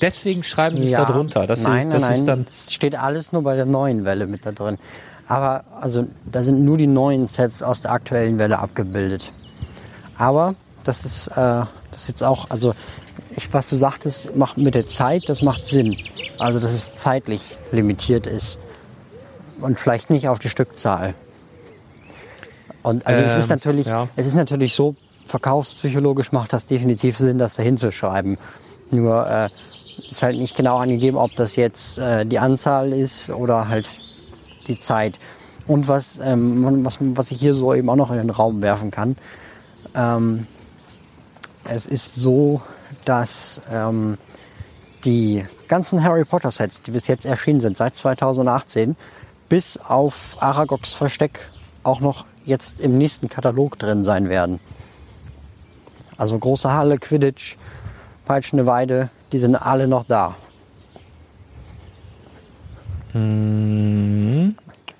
[0.00, 1.46] Deswegen schreiben sie es da drunter.
[1.46, 2.12] Dass nein, nein, das nein.
[2.12, 4.78] ist dann, es steht alles nur bei der neuen Welle mit da drin.
[5.26, 9.32] Aber also da sind nur die neuen Sets aus der aktuellen Welle abgebildet.
[10.16, 11.68] Aber das ist, äh, das
[12.02, 12.74] ist jetzt auch, also
[13.36, 15.96] ich, was du sagtest, macht mit der Zeit, das macht Sinn.
[16.38, 18.60] Also dass es zeitlich limitiert ist
[19.60, 21.14] und vielleicht nicht auf die Stückzahl.
[22.82, 24.08] Und also es ist Ähm, natürlich, ja.
[24.16, 24.94] es ist natürlich so,
[25.26, 28.38] verkaufspsychologisch macht das definitiv Sinn, das da hinzuschreiben.
[28.90, 29.50] Nur äh,
[30.10, 33.88] ist halt nicht genau angegeben, ob das jetzt äh, die Anzahl ist oder halt
[34.66, 35.18] die Zeit.
[35.66, 38.90] Und was, ähm, was, was ich hier so eben auch noch in den Raum werfen
[38.90, 39.16] kann,
[39.94, 40.46] ähm,
[41.64, 42.62] es ist so,
[43.04, 44.16] dass ähm,
[45.04, 48.96] die ganzen Harry Potter Sets, die bis jetzt erschienen sind, seit 2018,
[49.48, 51.40] bis auf Aragogs Versteck
[51.82, 54.60] auch noch jetzt im nächsten Katalog drin sein werden.
[56.16, 57.56] Also große Halle, Quidditch,
[58.24, 60.36] Peitschende Weide, die sind alle noch da.
[63.14, 64.54] ähm,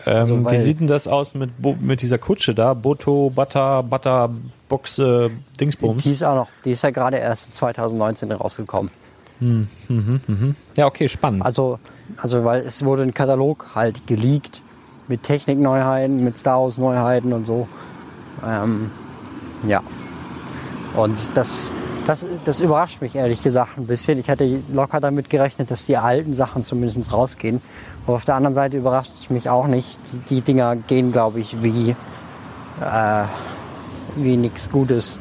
[0.05, 2.75] Also, wie sieht denn das aus mit, mit dieser Kutsche da?
[2.75, 4.31] Boto, Butter, Butter,
[4.69, 6.03] Boxe, Dingsbums?
[6.03, 8.91] Die ist auch noch, die ist ja gerade erst 2019 rausgekommen.
[10.77, 11.45] Ja, okay, spannend.
[11.45, 11.79] Also,
[12.17, 14.63] also weil es wurde ein Katalog halt geleakt
[15.07, 17.69] mit Technikneuheiten, mit Star Wars Neuheiten und so.
[18.47, 18.91] Ähm,
[19.67, 19.83] ja.
[20.97, 21.73] Und das,
[22.09, 24.19] das, das überrascht mich ehrlich gesagt ein bisschen.
[24.19, 27.61] Ich hätte locker damit gerechnet, dass die alten Sachen zumindest rausgehen.
[28.07, 29.99] Aber auf der anderen Seite überrascht es mich auch nicht.
[30.13, 31.91] Die, die Dinger gehen, glaube ich, wie,
[32.81, 33.25] äh,
[34.17, 35.21] wie nichts Gutes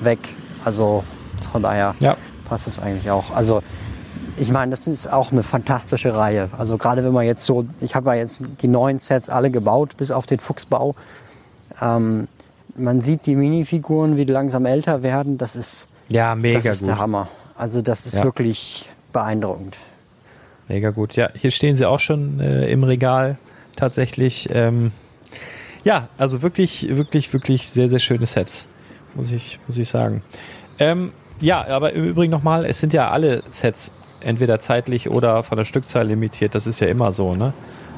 [0.00, 0.18] weg.
[0.64, 1.04] Also
[1.52, 2.16] von daher Ja.
[2.48, 3.30] passt es eigentlich auch.
[3.32, 3.62] Also
[4.36, 6.48] ich meine, das ist auch eine fantastische Reihe.
[6.58, 9.96] Also gerade wenn man jetzt so, ich habe ja jetzt die neuen Sets alle gebaut,
[9.96, 10.96] bis auf den Fuchsbau.
[11.80, 12.26] Ähm,
[12.76, 15.38] man sieht die Minifiguren, wie die langsam älter werden.
[15.38, 16.88] Das ist, ja, mega das ist gut.
[16.88, 17.28] der Hammer.
[17.56, 18.24] Also das ist Ja.
[18.24, 19.78] wirklich beeindruckend.
[20.68, 21.14] Mega gut.
[21.16, 23.36] Ja, hier stehen sie auch schon äh, im Regal
[23.76, 24.48] tatsächlich.
[24.52, 24.92] Ähm,
[25.84, 28.66] ja, also wirklich, wirklich, wirklich sehr, sehr schöne Sets,
[29.14, 30.22] muss ich, muss ich sagen.
[30.78, 33.90] Ähm, ja, aber im Übrigen nochmal, es sind ja alle Sets
[34.20, 36.54] entweder zeitlich oder von der Stückzahl limitiert.
[36.54, 37.52] Das ist ja immer so, ne?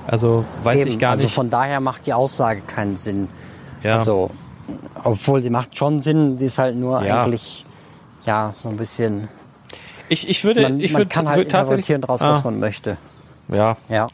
[0.09, 1.35] Also weiß Eben, ich gar also nicht.
[1.35, 3.29] von daher macht die Aussage keinen Sinn.
[3.83, 3.97] ja.
[3.99, 4.31] Also,
[5.05, 7.23] obwohl sie macht schon Sinn, sie ist halt nur Ja.
[7.25, 7.65] eigentlich
[8.27, 9.29] ja so ein bisschen.
[10.09, 12.59] ich, ich würde, Man, ich man würde kann halt würd interpretieren draus, ah, was man
[12.59, 12.97] möchte.
[13.49, 14.09] Ja, Ja.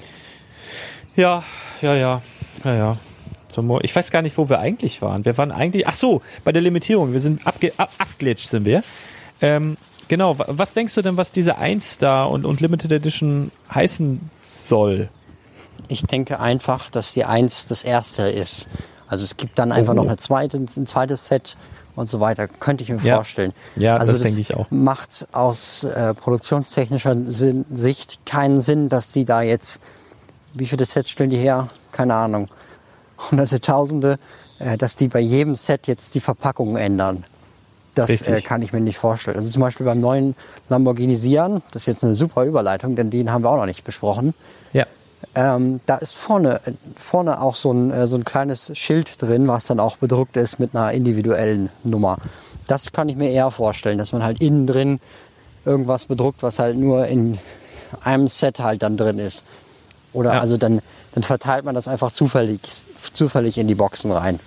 [1.16, 1.42] Ja,
[1.82, 2.22] ja, ja,
[2.64, 2.96] ja, ja.
[3.82, 5.26] Ich weiß gar nicht, wo wir eigentlich waren.
[5.26, 7.12] Wir waren eigentlich, ach so, bei der Limitierung.
[7.12, 8.82] Wir sind abge, ab, abglitscht sind wir.
[9.42, 9.76] Ähm,
[10.08, 14.30] genau, wa- was denkst du denn, was diese 1 da und, und Limited Edition heißen
[14.42, 15.10] soll?
[15.88, 18.68] Ich denke einfach, dass die Eins das erste ist.
[19.12, 19.96] Also es gibt dann einfach Oh.
[19.96, 21.56] noch eine zweite, ein zweites Set
[21.96, 22.48] und so weiter.
[22.48, 23.16] Könnte ich mir Ja.
[23.16, 23.52] vorstellen.
[23.76, 24.66] Ja, also das denke ich auch.
[24.70, 29.82] Macht aus äh, produktionstechnischer Sinn, Sicht keinen Sinn, dass die da jetzt,
[30.54, 31.68] wie viele Sets stellen die her?
[31.92, 32.48] Keine Ahnung.
[33.30, 34.18] Hunderte, Tausende,
[34.58, 37.24] äh, dass die bei jedem Set jetzt die Verpackung ändern.
[37.94, 39.36] Das äh, kann ich mir nicht vorstellen.
[39.36, 40.34] Also zum Beispiel beim neuen
[40.70, 43.84] Lamborghini Sian, das ist jetzt eine super Überleitung, denn den haben wir auch noch nicht
[43.84, 44.32] besprochen.
[44.72, 44.86] Ja.
[45.34, 46.60] Ähm, da ist vorne,
[46.94, 50.58] vorne auch so ein, äh, so ein kleines Schild drin, was dann auch bedruckt ist
[50.58, 52.18] mit einer individuellen Nummer.
[52.66, 55.00] Das kann ich mir eher vorstellen, dass man halt innen drin
[55.64, 57.38] irgendwas bedruckt, was halt nur in
[58.02, 59.44] einem Set halt dann drin ist.
[60.12, 60.40] Oder Ja.
[60.40, 60.82] also dann,
[61.14, 62.60] dann verteilt man das einfach zufällig,
[63.14, 64.38] zufällig in die Boxen rein.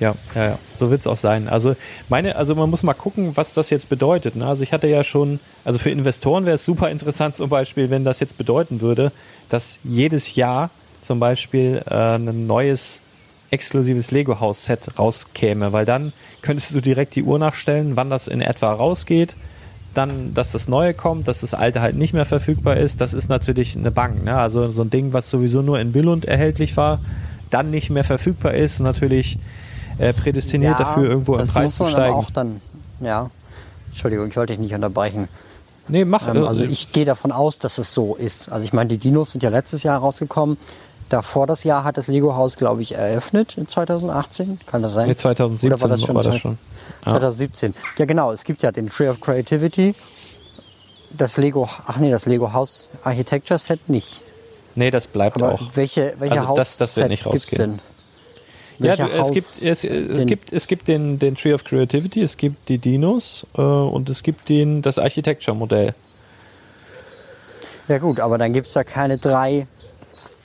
[0.00, 0.58] Ja, ja, ja.
[0.74, 1.48] So wird es auch sein.
[1.48, 1.76] Also
[2.08, 4.34] meine, also man muss mal gucken, was das jetzt bedeutet.
[4.36, 4.46] Ne?
[4.46, 8.04] Also ich hatte ja schon, also für Investoren wäre es super interessant zum Beispiel, wenn
[8.04, 9.12] das jetzt bedeuten würde,
[9.48, 10.70] dass jedes Jahr
[11.02, 13.00] zum Beispiel äh, ein neues
[13.50, 18.72] exklusives Lego-Haus-Set rauskäme, weil dann könntest du direkt die Uhr nachstellen, wann das in etwa
[18.72, 19.36] rausgeht,
[19.94, 23.00] dann, dass das Neue kommt, dass das Alte halt nicht mehr verfügbar ist.
[23.00, 24.24] Das ist natürlich eine Bank.
[24.24, 24.36] Ne?
[24.36, 27.00] Also so ein Ding, was sowieso nur in Billund erhältlich war,
[27.50, 29.38] dann nicht mehr verfügbar ist, natürlich
[29.98, 32.14] äh, prädestiniert dafür, irgendwo im das Preis zu steigen.
[32.14, 32.60] auch dann,
[33.00, 33.30] ja.
[33.90, 35.28] Entschuldigung, ich wollte dich nicht unterbrechen.
[35.88, 36.26] Nee, mach.
[36.28, 38.50] Ähm, äh, also ich gehe davon aus, dass es so ist.
[38.50, 40.56] Also ich meine, die Dinos sind ja letztes Jahr rausgekommen.
[41.10, 44.58] Davor das Jahr hat das Lego-Haus, glaube ich, eröffnet in 2018.
[44.66, 45.06] Kann das sein?
[45.08, 46.58] Nee, 2017 Oder war das schon war das schon.
[47.04, 47.12] Ja.
[47.12, 47.74] 2017.
[47.98, 48.32] Ja, genau.
[48.32, 49.94] Es gibt ja den Tree of Creativity.
[51.10, 54.22] Das Lego, ach nee, das Lego Haus Architecture Set nicht.
[54.74, 55.60] Nee, das bleibt Aber auch.
[55.74, 57.70] welche, welche Also das- das nicht Haussets gibt's rausgehen.
[57.76, 57.80] denn?
[58.78, 61.52] Ja, Welcher du, es Haus- gibt, es, es den- gibt, es gibt den, den Tree
[61.54, 65.94] of Creativity, es gibt die Dinos äh, und es gibt den, das Architecture-Modell.
[67.88, 69.66] Ja gut, aber dann gibt es da keine drei.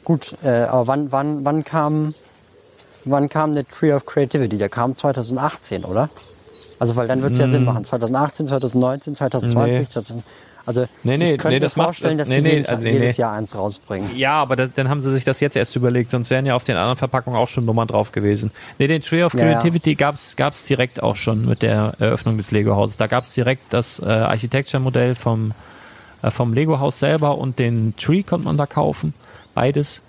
[0.03, 2.13] Gut, äh, aber wann, wann, wann kam
[3.05, 4.57] wann kam der Tree of Creativity?
[4.57, 6.09] Der kam 2018, oder?
[6.79, 7.83] Also weil dann wird es ja Sinn machen.
[7.85, 9.81] 2018, 2019, 2020, Hm.
[9.83, 9.87] Nee.
[9.89, 10.23] 2000,
[10.65, 12.55] also Nee, nee, ich könnte nee, mir das macht- vorstellen, das- dass nee, sie nee,
[12.57, 13.21] jeden also nee, jedes nee.
[13.21, 14.15] Jahr eins rausbringen.
[14.17, 16.63] Ja, aber das, dann haben sie sich das jetzt erst überlegt, sonst wären ja auf
[16.63, 18.51] den anderen Verpackungen auch schon Nummern drauf gewesen.
[18.77, 19.51] Nee, den Tree of Ja, ja.
[19.59, 22.97] Creativity gab's gab's direkt auch schon mit der Eröffnung des Lego-Hauses.
[22.97, 25.53] Da gab's direkt das äh, Architecture-Modell vom,
[26.21, 29.13] äh, vom Lego-Haus selber und den Tree konnte man da kaufen.
[29.55, 30.01] Beides.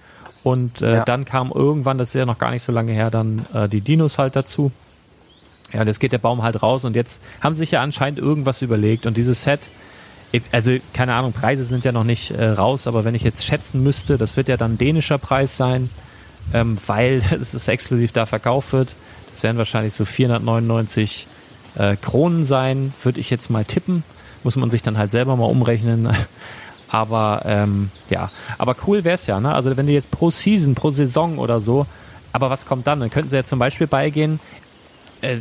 [0.43, 1.05] Und äh, Ja.
[1.05, 3.83] dann kam irgendwann, das ist ja noch gar nicht so lange her, dann äh, die
[3.83, 4.73] Dinos halt dazu.
[5.73, 8.61] Ja, jetzt geht der Baum halt raus und jetzt haben sie sich ja anscheinend irgendwas
[8.63, 9.61] überlegt und dieses Set,
[10.53, 13.83] also keine Ahnung, Preise sind ja noch nicht äh, raus, aber wenn ich jetzt schätzen
[13.83, 15.91] müsste, das wird ja dann dänischer Preis sein,
[16.53, 18.95] ähm, weil es exklusiv da verkauft wird.
[19.31, 21.27] Das werden wahrscheinlich so 499
[21.77, 24.05] äh, Kronen sein, würde ich jetzt mal tippen.
[24.43, 26.09] Muss man sich dann halt selber mal umrechnen.
[26.89, 29.55] Aber ähm, ja, aber cool wär's ja, ne?
[29.55, 31.87] Also wenn die jetzt pro Season, pro Saison oder so,
[32.33, 32.99] aber was kommt dann?
[32.99, 34.41] Dann könnten sie ja zum Beispiel beigehen,
[35.21, 35.37] äh,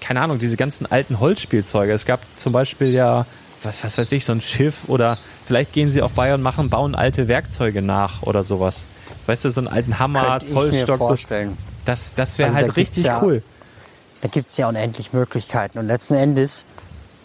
[0.00, 1.92] keine Ahnung, diese ganzen alten Holzspielzeuge.
[1.92, 3.26] Es gab zum Beispiel ja,
[3.66, 6.70] was, was weiß ich, so ein Schiff oder vielleicht gehen sie auch bei und machen,
[6.70, 8.86] bauen alte Werkzeuge nach oder sowas.
[9.26, 11.56] Weißt du, so einen alten Hammer, Könnte ich mir Zollstock, so, vorstellen.
[11.84, 13.42] das, das wäre Also da halt gibt's richtig ja- cool.
[14.22, 15.78] Da gibt es ja unendlich Möglichkeiten.
[15.78, 16.64] Und letzten Endes,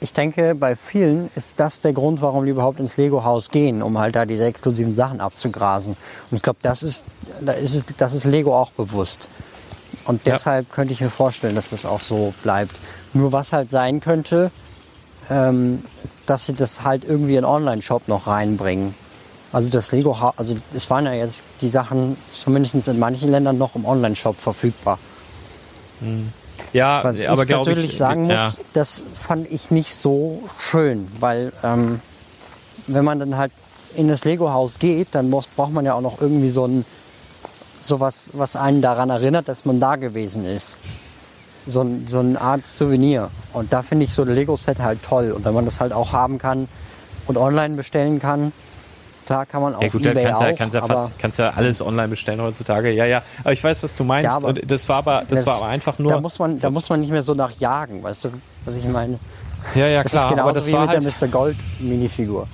[0.02, 3.98] ich denke, bei vielen ist das der Grund, warum die überhaupt ins Lego-Haus gehen, um
[3.98, 5.94] halt da diese exklusiven Sachen abzugrasen.
[6.30, 7.06] Und ich glaube, das ist,
[7.40, 9.30] da ist es, das ist Lego auch bewusst.
[10.06, 10.34] Und Ja.
[10.34, 12.76] deshalb könnte ich mir vorstellen, dass das auch so bleibt.
[13.14, 14.52] Nur was halt sein könnte,
[15.32, 15.84] ähm,
[16.26, 18.94] dass sie das halt irgendwie in Online-Shop noch reinbringen.
[19.54, 23.76] Also das Lego, also es waren ja jetzt die Sachen zumindest in manchen Ländern noch
[23.76, 25.00] im Online-Shop verfügbar.
[26.74, 28.46] Ja, Was aber ich persönlich ich, sagen ja.
[28.46, 32.02] muss, das fand ich nicht so schön, weil ähm,
[32.88, 33.52] wenn man dann halt
[33.96, 36.86] in das Lego-Haus geht, dann muss, braucht man ja auch noch irgendwie so ein
[37.82, 40.78] sowas, was einen daran erinnert, dass man da gewesen ist.
[41.72, 43.30] So, ein, so eine Art Souvenir.
[43.54, 45.32] Und da finde ich so ein Lego-Set halt toll.
[45.32, 46.68] Und wenn man das halt auch haben kann
[47.28, 48.52] und online bestellen kann,
[49.26, 51.54] klar kann man auf Ja gut, Ebay kannst auch, ja, kannst ja fast, kannst ja
[51.56, 52.92] alles online bestellen heutzutage.
[52.92, 53.22] Ja, ja.
[53.44, 54.42] Aber ich weiß, was du meinst.
[54.42, 56.12] Ja, und das war aber, das, war aber einfach nur.
[56.12, 58.30] Da muss, man, da muss man nicht mehr so nach jagen, weißt du,
[58.66, 59.20] was ich meine?
[59.76, 60.24] ja, ja, Das klar.
[60.26, 61.32] ist genauso aber das wie war mit halt, der Mr.
[61.32, 62.48] Gold Minifigur.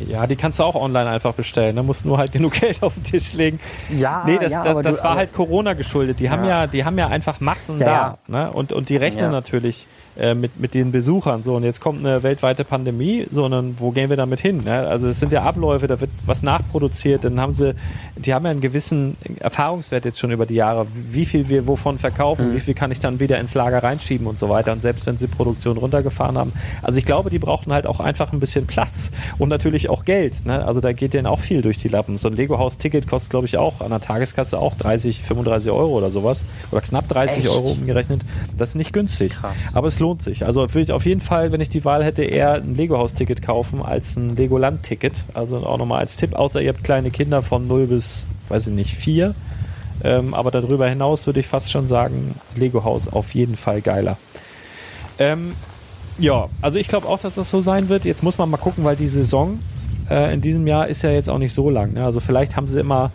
[0.00, 1.76] Ja, die kannst du auch online einfach bestellen.
[1.76, 3.58] Da musst du nur halt genug Geld auf den Tisch legen.
[3.96, 6.20] Ja, nee, das, ja, das, das du- war halt Corona geschuldet.
[6.20, 6.62] Die haben Ja.
[6.62, 8.32] ja, die haben ja einfach Massen Ja, da.
[8.32, 8.50] Ne?
[8.52, 9.30] Und, und die rechnen Ja.
[9.30, 9.86] natürlich
[10.18, 11.42] äh, mit, mit den Besuchern.
[11.42, 14.62] So, und jetzt kommt eine weltweite Pandemie, so, und dann, wo gehen wir damit hin?
[14.64, 14.86] Ne?
[14.86, 17.74] Also es sind ja Abläufe, da wird was nachproduziert, dann haben sie,
[18.16, 21.96] die haben ja einen gewissen Erfahrungswert jetzt schon über die Jahre, wie viel wir wovon
[21.96, 21.98] Mhm.
[21.98, 24.72] verkaufen, wie viel kann ich dann wieder ins Lager reinschieben und so weiter.
[24.72, 26.52] Und selbst wenn sie Produktion runtergefahren haben.
[26.82, 30.44] Also ich glaube, die brauchten halt auch einfach ein bisschen Platz und natürlich auch Geld.
[30.46, 30.64] Ne?
[30.64, 32.18] Also da geht denen auch viel durch die Lappen.
[32.18, 36.10] So ein Lego-Haus-Ticket kostet, glaube ich, auch an der Tageskasse auch 30, 35 Euro oder
[36.10, 36.44] sowas.
[36.70, 37.48] Oder knapp 30 Echt?
[37.48, 38.22] Euro umgerechnet.
[38.56, 39.32] Das ist nicht günstig.
[39.32, 39.54] Krass.
[39.74, 40.46] Aber es lohnt sich.
[40.46, 43.82] Also würde ich auf jeden Fall, wenn ich die Wahl hätte, eher ein Lego-Haus-Ticket kaufen
[43.82, 45.24] als ein Legoland-Ticket.
[45.34, 48.74] Also auch nochmal als Tipp, außer ihr habt kleine Kinder von 0 bis, weiß ich
[48.74, 49.34] nicht, 4.
[50.04, 54.16] Ähm, aber darüber hinaus würde ich fast schon sagen, Lego Haus auf jeden Fall geiler.
[55.18, 55.54] Ähm,
[56.18, 58.04] ja, also ich glaube auch, dass das so sein wird.
[58.04, 59.58] Jetzt muss man mal gucken, weil die Saison
[60.08, 61.94] äh, in diesem Jahr ist ja jetzt auch nicht so lang.
[61.94, 62.04] Ne?
[62.04, 63.10] Also vielleicht haben sie immer,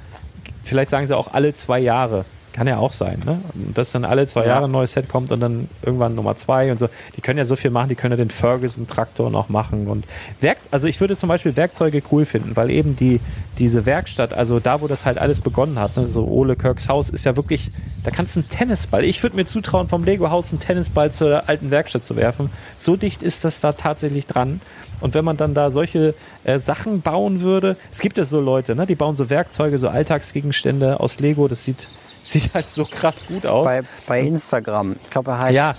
[0.66, 2.26] vielleicht sagen sie auch alle zwei Jahre.
[2.54, 3.40] Kann ja auch sein, ne?
[3.54, 4.48] Und Dass dann alle zwei Ja.
[4.48, 6.90] Jahre ein neues Set kommt und dann irgendwann Nummer zwei und so.
[7.16, 9.88] Die können ja so viel machen, die können ja den Ferguson-Traktor noch machen.
[9.88, 10.06] Und
[10.42, 13.20] Werk also ich würde zum Beispiel Werkzeuge cool finden, weil eben die,
[13.58, 16.08] diese Werkstatt, also da, wo das halt alles begonnen hat, ne?
[16.08, 17.72] so Ole Kirks Haus, ist ja wirklich,
[18.04, 19.04] da kannst du einen Tennisball.
[19.04, 22.50] Ich würde mir zutrauen, vom Lego-Haus einen Tennisball zur alten Werkstatt zu werfen.
[22.76, 24.62] So dicht ist das da tatsächlich dran.
[25.00, 28.76] Und wenn man dann da solche äh, Sachen bauen würde, es gibt ja so Leute,
[28.76, 28.86] ne?
[28.86, 31.90] die bauen so Werkzeuge, so Alltagsgegenstände aus Lego, das sieht,
[32.32, 33.66] sieht halt so krass gut aus.
[33.66, 34.96] Bei, bei Instagram.
[35.04, 35.74] Ich glaube, er heißt Ja.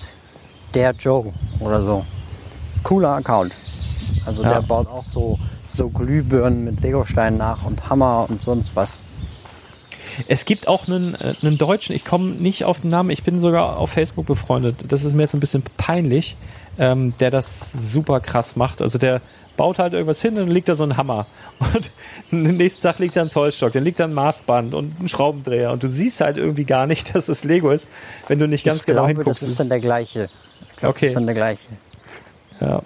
[0.74, 2.05] der Joe oder so.
[2.82, 3.53] Cooler Account.
[4.26, 4.51] Also Ja.
[4.55, 5.38] der baut auch so,
[5.68, 8.99] so Glühbirnen mit Legosteinen nach und Hammer und sonst was.
[10.28, 13.38] Es gibt auch einen, äh, einen Deutschen, ich komme nicht auf den Namen, ich bin
[13.38, 14.84] sogar auf Facebook befreundet.
[14.88, 16.36] Das ist mir jetzt ein bisschen peinlich,
[16.78, 18.82] ähm, der das super krass macht.
[18.82, 19.20] Also der
[19.57, 21.27] baut halt irgendwas hin und dann liegt da so ein Hammer.
[21.59, 21.91] Und
[22.33, 25.73] am nächsten Tag liegt da ein Zollstock, dann liegt da ein Maßband und ein Schraubendreher.
[25.73, 27.91] Und du siehst halt irgendwie gar nicht, dass es Lego ist,
[28.29, 29.43] wenn du nicht ganz ich genau glaube, hinguckst.
[29.43, 30.29] das ist dann der gleiche.
[30.71, 31.01] Ich glaube, Okay.
[31.03, 31.69] das ist dann der gleiche.
[32.61, 32.83] Ja.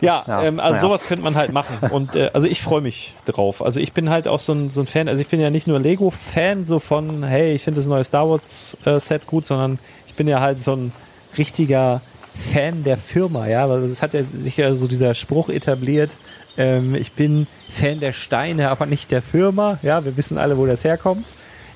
[0.00, 0.80] Ja, Ja, ähm, also naja.
[0.80, 1.78] sowas könnte man halt machen.
[1.92, 3.62] Und äh, also ich freue mich drauf.
[3.62, 5.68] Also ich bin halt auch so ein, so ein Fan, also ich bin ja nicht
[5.68, 9.78] nur Lego-Fan, so von, hey, ich finde das neue Star Wars-Set gut, sondern
[10.08, 10.92] ich bin ja halt so ein
[11.38, 12.00] richtiger
[12.34, 13.66] Fan der Firma, ja.
[13.66, 16.16] Also es hat ja sich ja so dieser Spruch etabliert,
[16.56, 19.78] ähm, ich bin Fan der Steine, aber nicht der Firma.
[19.82, 21.26] Ja, wir wissen alle, wo das herkommt.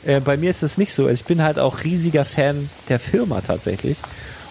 [0.05, 1.05] Äh, bei mir ist es nicht so.
[1.05, 3.99] Also ich bin halt auch riesiger Fan der Firma tatsächlich.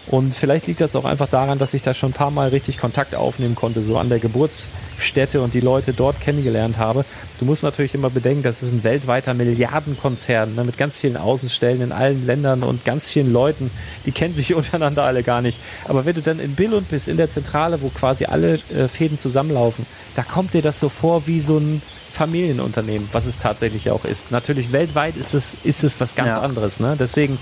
[0.07, 2.77] Und vielleicht liegt das auch einfach daran, dass ich da schon ein paar Mal richtig
[2.77, 7.03] Kontakt aufnehmen konnte, so an der Geburtsstätte und die Leute dort kennengelernt habe.
[7.39, 11.81] Du musst natürlich immer bedenken, das ist ein weltweiter Milliardenkonzern ne, mit ganz vielen Außenstellen
[11.81, 13.69] in allen Ländern und ganz vielen Leuten,
[14.05, 15.59] die kennen sich untereinander alle gar nicht.
[15.85, 19.19] Aber wenn du dann in Billund bist, in der Zentrale, wo quasi alle äh, Fäden
[19.19, 19.85] zusammenlaufen,
[20.15, 21.81] da kommt dir das so vor wie so ein
[22.11, 24.31] Familienunternehmen, was es tatsächlich auch ist.
[24.31, 26.41] Natürlich weltweit ist es, ist es was ganz Ja.
[26.41, 26.79] anderes.
[26.79, 26.95] Ne?
[26.99, 27.37] Deswegen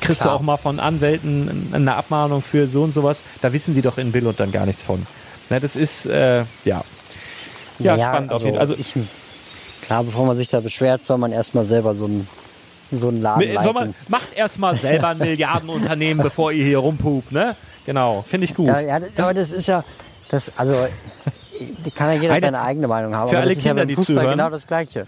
[0.00, 0.36] kriegst du Klar.
[0.36, 3.24] auch mal von Anwälten eine Abmahnung für so und sowas.
[3.42, 5.04] Da wissen die doch in Billund dann gar nichts von.
[5.50, 6.84] Ne, das ist, äh, ja.
[7.78, 8.60] Ja, spannend auf jeden Fall.
[8.60, 8.94] Also, ich,
[9.82, 12.28] klar, bevor man sich da beschwert, soll man erstmal selber so einen
[12.92, 13.94] so einen Laden soll man, leiten.
[14.08, 17.56] macht erstmal selber ein Milliardenunternehmen, bevor ihr hier rumpupt, ne?
[17.84, 18.68] Genau, finde ich gut.
[18.68, 19.82] Ja, ja, das, aber das ist ja,
[20.28, 20.76] das, also,
[21.84, 23.28] die kann ja jeder Eine- seine eigene Meinung haben.
[23.28, 24.30] für alle ist ja Kinder, beim die Fußball zuhören.
[24.38, 25.06] genau das Gleiche.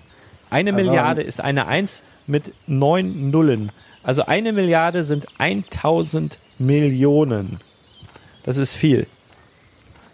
[0.51, 3.71] Eine Also- Milliarde ist eine Eins mit neun Nullen.
[4.03, 7.61] Also eine Milliarde sind 1000 Millionen.
[8.45, 9.07] Das ist viel.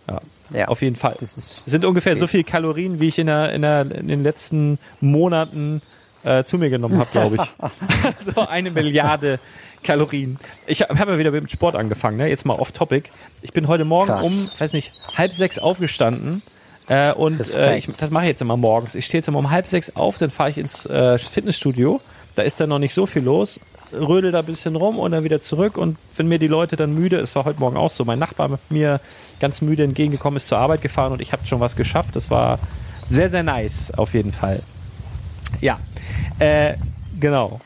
[0.09, 0.21] Ja,
[0.55, 1.17] Ja, auf jeden Fall.
[1.19, 2.21] das ist sind ungefähr viel.
[2.21, 5.83] so viel Kalorien, wie ich in, der, in, der, in den letzten Monaten
[6.23, 8.35] äh, zu mir genommen habe, glaube ich.
[8.35, 9.39] so eine Milliarde
[9.83, 10.39] Kalorien.
[10.67, 12.29] Ich habe hab ja wieder mit dem Sport angefangen, ne?
[12.29, 13.11] jetzt mal off-topic.
[13.43, 14.23] Ich bin heute Morgen Krass.
[14.23, 16.43] um, weiß nicht, halb sechs aufgestanden.
[16.89, 18.95] Äh, und äh, ich, das mache ich jetzt immer morgens.
[18.95, 22.01] Ich stehe jetzt immer um halb sechs auf, dann fahre ich ins äh, Fitnessstudio.
[22.35, 23.61] Da ist dann noch nicht so viel los.
[23.93, 25.77] Rödel da ein bisschen rum und dann wieder zurück.
[25.77, 28.49] Und wenn mir die Leute dann müde, es war heute Morgen auch so, mein Nachbar
[28.49, 29.01] mit mir
[29.41, 32.17] ganz müde entgegengekommen ist zur Arbeit gefahren und ich habe schon was geschafft.
[32.17, 32.59] Das war
[33.09, 34.63] sehr, sehr nice auf jeden Fall.
[35.61, 35.79] Ja,
[36.39, 36.75] äh,
[37.21, 37.61] genau.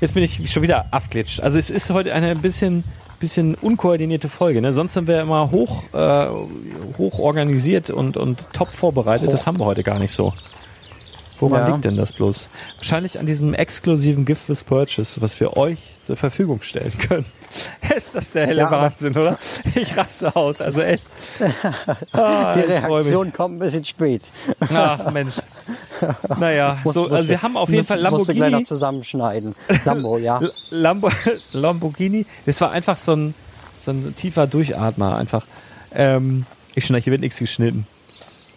[0.00, 1.40] Jetzt bin ich schon wieder abglitscht.
[1.40, 2.84] Also es ist heute eine ein bisschen,
[3.18, 4.60] bisschen unkoordinierte Folge.
[4.60, 4.72] Ne?
[4.72, 6.28] Sonst sind wir immer hoch, äh,
[6.98, 9.32] hoch organisiert und, und top vorbereitet.
[9.32, 10.34] Das haben wir heute gar nicht so.
[11.40, 11.72] Woran Ja.
[11.72, 12.48] liegt denn das bloß?
[12.76, 17.24] Wahrscheinlich an diesem exklusiven Gift with Purchase, was wir euch zur Verfügung stellen können.
[17.96, 19.38] ist das der helle Ja, Wahnsinn, oder?
[19.74, 20.60] Ich raste aus.
[20.60, 21.02] Also echt.
[22.12, 22.60] Ah, Die.
[22.60, 24.22] Reaktion kommt ein bisschen spät.
[24.60, 25.34] Ach Mensch.
[26.38, 28.64] Naja, Muss- so, also wir haben auf jeden musst- Fall Musst du gleich noch Lamborghini.
[28.64, 29.54] zusammenschneiden.
[29.84, 30.40] Lambo, ja.
[30.70, 31.10] Lambo
[31.52, 32.26] Lamborghini.
[32.46, 33.34] Das war einfach so ein,
[33.78, 35.46] so ein tiefer Durchatmer einfach.
[35.94, 37.86] Ähm, ich schneide, hier wird nichts geschnitten.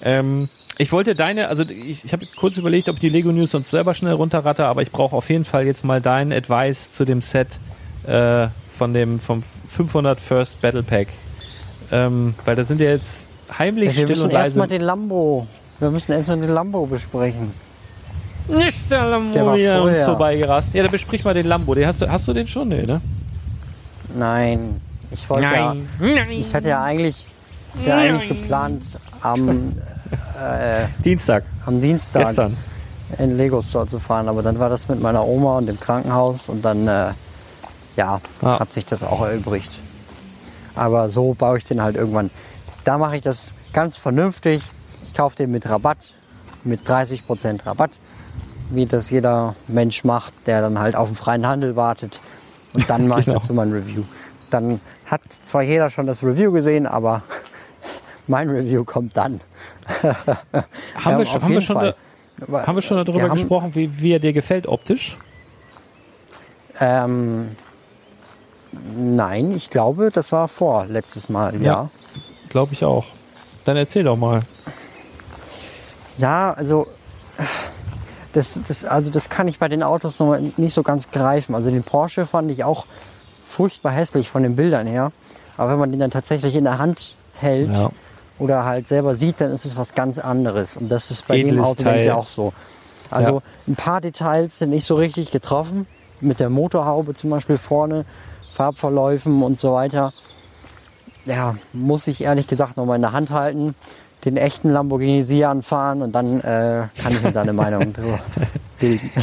[0.04, 3.52] Ähm, ich wollte deine, also ich, ich habe kurz überlegt, ob ich die Lego News
[3.52, 7.06] sonst selber schnell runterratte, aber ich brauche auf jeden Fall jetzt mal deinen Advice zu
[7.06, 7.60] dem Set
[8.08, 8.48] äh,
[8.78, 11.08] von dem vom 500 First Battle Pack.
[11.92, 13.28] Ähm, weil da sind ja jetzt
[13.60, 14.46] heimlich wir still müssen und leise.
[14.46, 15.46] erstmal den Lambo.
[15.80, 17.52] Wir müssen erstmal den Lambo besprechen.
[18.48, 20.06] Nicht der Lambo Der war hier an uns vorher.
[20.06, 20.74] vorbeigerast.
[20.74, 21.76] Ja, dann besprich mal den Lambo.
[21.76, 22.70] Den hast du, hast du den schon?
[22.70, 23.02] Nee, ne?
[24.16, 24.82] Nein,
[25.12, 26.30] ich wollte ja, Nein.
[26.32, 27.26] ich hatte ja eigentlich,
[27.86, 28.84] der eigentlich geplant
[29.22, 29.74] am,
[31.04, 32.58] Dienstag, am Dienstag gestern.
[33.18, 36.50] in Lego Store zu fahren, aber dann war das mit meiner Oma und dem Krankenhaus
[36.50, 37.12] und dann, äh,
[37.96, 38.60] ja, Ah.
[38.60, 39.82] hat sich das auch erübrigt.
[40.76, 42.30] Aber so baue ich den halt irgendwann.
[42.84, 44.64] Da mache ich das ganz vernünftig.
[45.04, 46.14] Ich kaufe den mit Rabatt,
[46.64, 47.92] mit 30% Rabatt
[48.74, 52.22] wie das jeder Mensch macht, der dann halt auf den freien Handel wartet.
[52.74, 53.36] Und dann mache Genau.
[53.38, 54.04] ich dazu mein Review.
[54.50, 57.22] Dann hat zwar jeder schon das Review gesehen, aber
[58.28, 59.42] mein Review kommt dann.
[60.04, 61.94] Haben, wir, schon- haben, wir schon da,
[62.68, 65.18] haben wir schon darüber Wir haben- gesprochen, wie, wie er dir gefällt optisch?
[66.80, 67.56] Ähm,
[68.96, 71.62] nein, ich glaube, das war vor letztes Mal, ja.
[71.62, 71.90] Ja.
[72.50, 73.06] Glaube ich auch.
[73.66, 74.42] Dann erzähl doch mal.
[76.18, 76.88] Ja, also
[78.34, 81.54] das, das, also das kann ich bei den Autos noch nicht so ganz greifen.
[81.56, 82.86] Also den Porsche fand ich auch
[83.44, 85.12] furchtbar hässlich von den Bildern her.
[85.58, 87.90] Aber wenn man den dann tatsächlich in der Hand hält Ja.
[88.42, 90.78] Oder halt selber sieht, dann ist es was ganz anderes.
[90.78, 92.16] Und das ist bei dem Edles Auto, denke ich, Teil.
[92.16, 92.54] auch so.
[93.10, 93.42] Also Ja.
[93.68, 95.88] ein paar Details sind nicht so richtig getroffen.
[96.20, 98.06] Mit der Motorhaube zum Beispiel vorne,
[98.52, 100.14] Farbverläufen und so weiter.
[101.26, 103.76] Ja, muss ich ehrlich gesagt noch mal in der Hand halten,
[104.26, 108.20] den echten Lamborghini Sian fahren und dann äh, kann ich mir da eine Meinung drüber
[108.80, 109.10] bilden.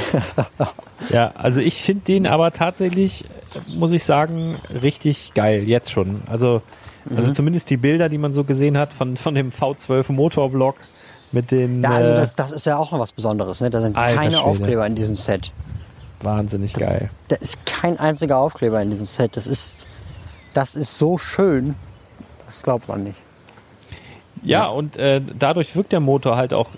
[1.10, 3.24] Ja, also ich finde den aber tatsächlich,
[3.68, 6.22] muss ich sagen, richtig geil, jetzt schon.
[6.28, 6.60] Also,
[7.08, 7.16] Mhm.
[7.16, 10.76] also zumindest die Bilder, die man so gesehen hat von, von dem V12 Motorblock
[11.32, 13.60] mit den Ja, also äh, das, das ist ja auch noch was Besonderes.
[13.60, 13.70] Ne?
[13.70, 14.44] Da sind Alter keine Schwede.
[14.44, 15.52] Aufkleber in diesem Set.
[16.22, 17.10] wahnsinnig geil.
[17.28, 19.36] Da ist kein einziger Aufkleber in diesem Set.
[19.36, 19.86] Das ist,
[20.54, 21.74] das ist so schön.
[22.46, 23.18] Das glaubt man nicht.
[24.42, 26.68] Ja, und äh, dadurch wirkt der Motor halt auch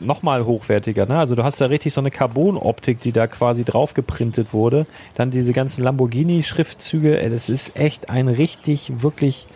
[0.00, 1.06] nochmal hochwertiger.
[1.06, 1.18] Ne?
[1.18, 4.86] Also du hast da richtig so eine Carbon-Optik, die da quasi drauf geprintet wurde.
[5.16, 7.28] Dann diese ganzen Lamborghini-Schriftzüge.
[7.28, 9.48] Das ist echt ein richtig, wirklich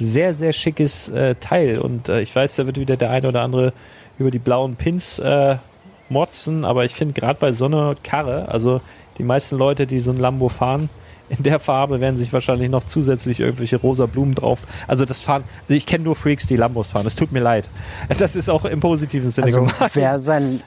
[0.00, 1.78] sehr, sehr schickes äh, Teil.
[1.78, 3.72] Und äh, ich weiß, da wird wieder der eine oder andere
[4.18, 5.56] über die blauen Pins äh,
[6.08, 8.80] motzen, aber ich finde gerade bei so einer Karre, also
[9.18, 10.88] die meisten Leute, die so ein Lambo fahren,
[11.30, 14.60] in der Farbe werden sich wahrscheinlich noch zusätzlich irgendwelche rosa Blumen drauf.
[14.88, 17.06] Also das fahren, also ich kenne nur Freaks, die Lambos fahren.
[17.06, 17.68] Es tut mir leid.
[18.18, 19.90] Das ist auch im positiven Sinne Also gemeint.
[19.94, 20.60] wer sein,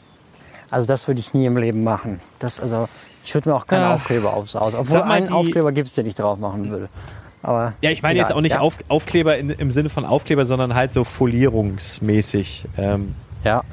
[0.69, 2.21] also das würde ich nie im Leben machen.
[2.39, 2.87] Das, also
[3.25, 3.83] ich würde mir auch keinen.
[3.91, 4.77] Aufkleber aufs Auto.
[4.79, 6.87] Obwohl einen die- Aufkleber gibt es, den ich drauf machen würde.
[7.43, 8.29] Aber Ja, ich meine egal.
[8.29, 8.59] jetzt auch nicht ja.
[8.61, 12.65] auf, Aufkleber in, im Sinne von Aufkleber, sondern halt so folierungsmäßig.
[12.77, 13.63] Ähm, Ja.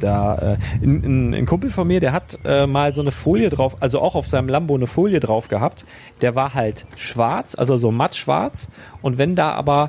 [0.00, 3.78] da äh, ein, ein, Kumpel von mir, der hat äh, mal so eine Folie drauf,
[3.80, 5.86] also auch auf seinem Lambo eine Folie drauf gehabt.
[6.20, 8.68] Der war halt schwarz, also so matt schwarz.
[9.00, 9.88] Und wenn da aber,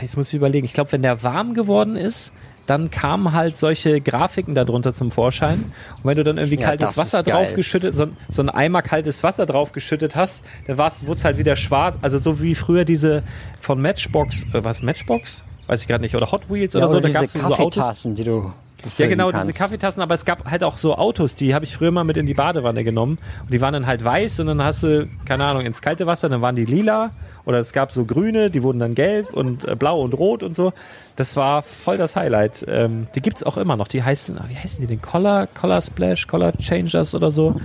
[0.00, 2.32] jetzt muss ich überlegen, ich glaube, wenn der warm geworden ist,
[2.66, 5.58] dann kamen halt solche Grafiken darunter zum Vorschein.
[5.96, 9.22] Und wenn du dann irgendwie Ja, kaltes Wasser draufgeschüttet, so, ein- so ein Eimer kaltes
[9.22, 11.98] Wasser draufgeschüttet hast, dann wurde es halt wieder schwarz.
[12.02, 13.22] Also so wie früher diese
[13.60, 15.42] von Matchbox, äh, was Matchbox?
[15.66, 16.14] Weiß ich gerade nicht.
[16.16, 16.92] Oder Hot Wheels ja, oder so.
[16.98, 17.74] oder Da diese gab's so Autos.
[17.74, 18.52] Kaffeetassen, die du
[18.98, 19.48] Ja, genau, kannst.
[19.48, 22.16] diese Kaffeetassen, aber es gab halt auch so Autos, die habe ich früher mal mit
[22.16, 23.18] in die Badewanne genommen.
[23.42, 26.28] Und die waren dann halt weiß und dann hast du, keine Ahnung, ins kalte Wasser,
[26.28, 27.10] dann waren die lila.
[27.44, 30.54] Oder es gab so grüne, die wurden dann gelb und äh, blau und rot und
[30.54, 30.72] so.
[31.16, 32.64] Das war voll das Highlight.
[32.68, 33.88] Ähm, die gibt's auch immer noch.
[33.88, 35.02] Die heißen, wie heißen die denn?
[35.02, 37.56] Color, Color Splash, Color Changers oder so.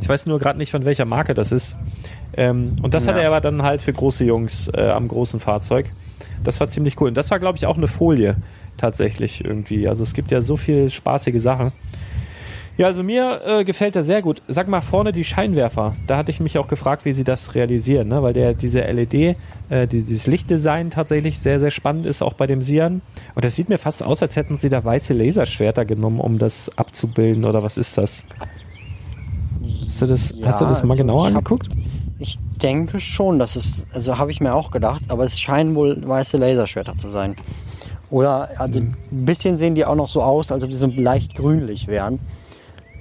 [0.00, 1.76] Ich weiß nur gerade nicht, von welcher Marke das ist.
[2.34, 3.12] Ähm, und das Ja.
[3.12, 5.90] hatte er aber dann halt für große Jungs äh, am großen Fahrzeug.
[6.42, 7.08] Das war ziemlich cool.
[7.08, 8.36] Und das war, glaube ich, auch eine Folie
[8.76, 9.88] tatsächlich irgendwie.
[9.88, 11.72] Also es gibt ja so viel spaßige Sachen.
[12.78, 14.42] Ja, also mir äh, gefällt er sehr gut.
[14.48, 15.96] Sag mal vorne die Scheinwerfer.
[16.06, 18.22] Da hatte ich mich auch gefragt, wie sie das realisieren, ne?
[18.22, 19.36] weil der diese LED,
[19.70, 23.00] äh, dieses Lichtdesign tatsächlich sehr, sehr spannend ist, auch bei dem Sian.
[23.34, 26.70] Und das sieht mir fast aus, als hätten sie da weiße Laserschwerter genommen, um das
[26.76, 27.46] abzubilden.
[27.46, 28.22] Oder was ist das?
[29.86, 31.68] Hast du das, Ja, hast du das mal also genauer angeguckt?
[32.18, 36.06] Ich denke schon, dass es, also habe ich mir auch gedacht, aber es scheinen wohl
[36.06, 37.36] weiße Laserschwerter zu sein.
[38.10, 38.92] Oder, also Mhm.
[39.12, 42.20] ein bisschen sehen die auch noch so aus, als ob die so leicht grünlich wären.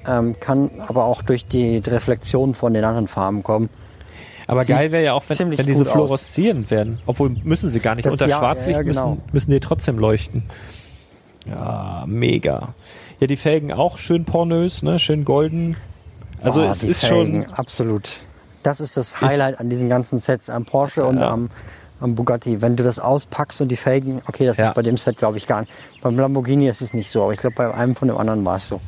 [0.08, 3.70] Ähm, kann aber auch durch die Reflexion von den anderen Farben kommen.
[4.48, 7.00] Aber Sieht geil wäre ja auch, wenn, wenn diese fluoreszierend werden.
[7.08, 8.06] Obwohl müssen sie gar nicht.
[8.06, 9.10] Das- Unter ja, Schwarzlicht ja, genau.
[9.16, 10.44] müssen, müssen die trotzdem leuchten.
[11.48, 12.74] Ja, mega.
[13.20, 15.00] Ja, die Felgen auch schön pornös, ne?
[15.00, 15.78] Schön golden.
[16.42, 17.54] Also Oh, es die ist Felgen, schon.
[17.54, 18.10] Absolut.
[18.64, 21.50] Das ist das Highlight an diesen ganzen Sets, am Porsche und am,
[22.00, 22.62] am Bugatti.
[22.62, 24.68] Wenn du das auspackst und die Felgen, okay, das Ja.
[24.68, 25.72] ist bei dem Set glaube ich gar nicht.
[26.02, 28.58] Beim Lamborghini ist es nicht so, aber ich glaube bei einem von dem anderen war
[28.58, 28.82] es so.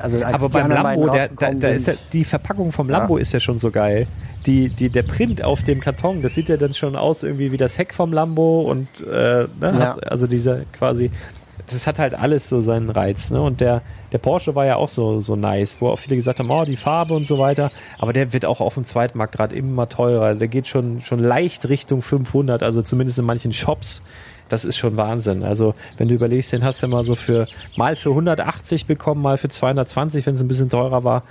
[0.00, 3.32] Also als Aber beim Lambo, der, da, da ist ja, die Verpackung vom Lambo ist
[3.32, 4.06] ja schon so geil.
[4.46, 7.56] Die, die, der Print auf dem Karton, das sieht ja dann schon aus irgendwie wie
[7.56, 9.96] das Heck vom Lambo und äh, ne, Ja.
[10.06, 11.10] also dieser quasi,
[11.72, 13.30] das hat halt alles so seinen Reiz.
[13.30, 13.40] Ne?
[13.40, 16.50] Und der, der Porsche war ja auch so, so nice, wo auch viele gesagt haben,
[16.50, 17.70] oh, die Farbe und so weiter.
[17.98, 20.34] Aber der wird auch auf dem Zweitmarkt gerade immer teurer.
[20.34, 24.02] Der geht schon, schon leicht Richtung 500, also zumindest in manchen Shops.
[24.48, 25.44] Das ist schon Wahnsinn.
[25.44, 27.46] Also, wenn du überlegst, den hast du mal so für,
[27.76, 31.22] mal für 180 bekommen, mal für 220, wenn es ein bisschen teurer war.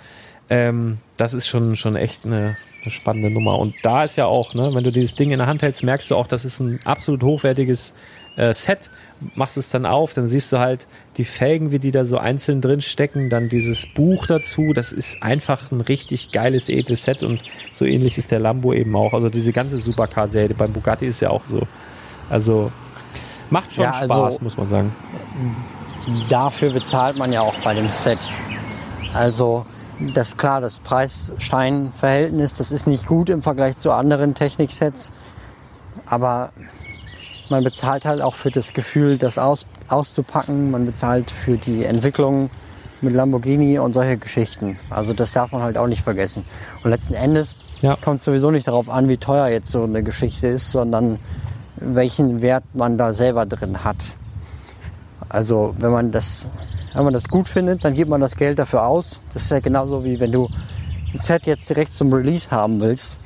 [0.50, 3.60] Ähm, das ist schon, schon echt eine, eine spannende Nummer.
[3.60, 6.10] Und da ist ja auch, ne, wenn du dieses Ding in der Hand hältst, merkst
[6.10, 7.94] du auch, das ist ein absolut hochwertiges
[8.38, 8.90] äh, Set,
[9.36, 12.62] machst es dann auf, dann siehst du halt die Felgen, wie die da so einzeln
[12.62, 17.42] drin stecken, dann dieses Buch dazu, das ist einfach ein richtig geiles, edles Set und
[17.72, 19.14] so ähnlich ist der Lambo eben auch.
[19.14, 21.62] Also diese ganze Supercar-Serie, beim Bugatti ist ja auch so.
[22.30, 22.72] Also
[23.50, 24.96] macht schon Ja, also- Spaß, muss man sagen.
[26.30, 28.20] dafür bezahlt man ja auch bei dem Set.
[29.14, 29.66] Also
[30.16, 35.12] das klar, das Preis-Stein-Verhältnis, das ist nicht gut im Vergleich zu anderen Techniksets,
[36.08, 36.52] aber
[37.52, 42.50] man bezahlt halt auch für das Gefühl, das aus, auszupacken, man bezahlt für die Entwicklung
[43.02, 44.80] mit Lamborghini und solche Geschichten.
[44.90, 46.46] Also das darf man halt auch nicht vergessen.
[46.84, 47.96] Und letzten Endes Ja.
[47.96, 51.20] kommt sowieso nicht darauf an, wie teuer jetzt so eine Geschichte ist, sondern
[51.78, 53.98] welchen Wert man da selber drin hat.
[55.30, 56.52] Also wenn man das,
[56.94, 59.22] wenn man das gut findet, dann gibt man das Geld dafür aus.
[59.34, 60.48] Das ist ja genauso wie wenn du
[61.14, 63.20] ein Set jetzt direkt zum Release haben willst,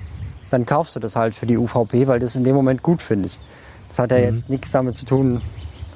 [0.51, 3.01] dann kaufst du das halt für die UVP, weil du es in dem Moment gut
[3.01, 3.41] findest.
[3.89, 5.41] Das hat ja jetzt nichts damit zu tun,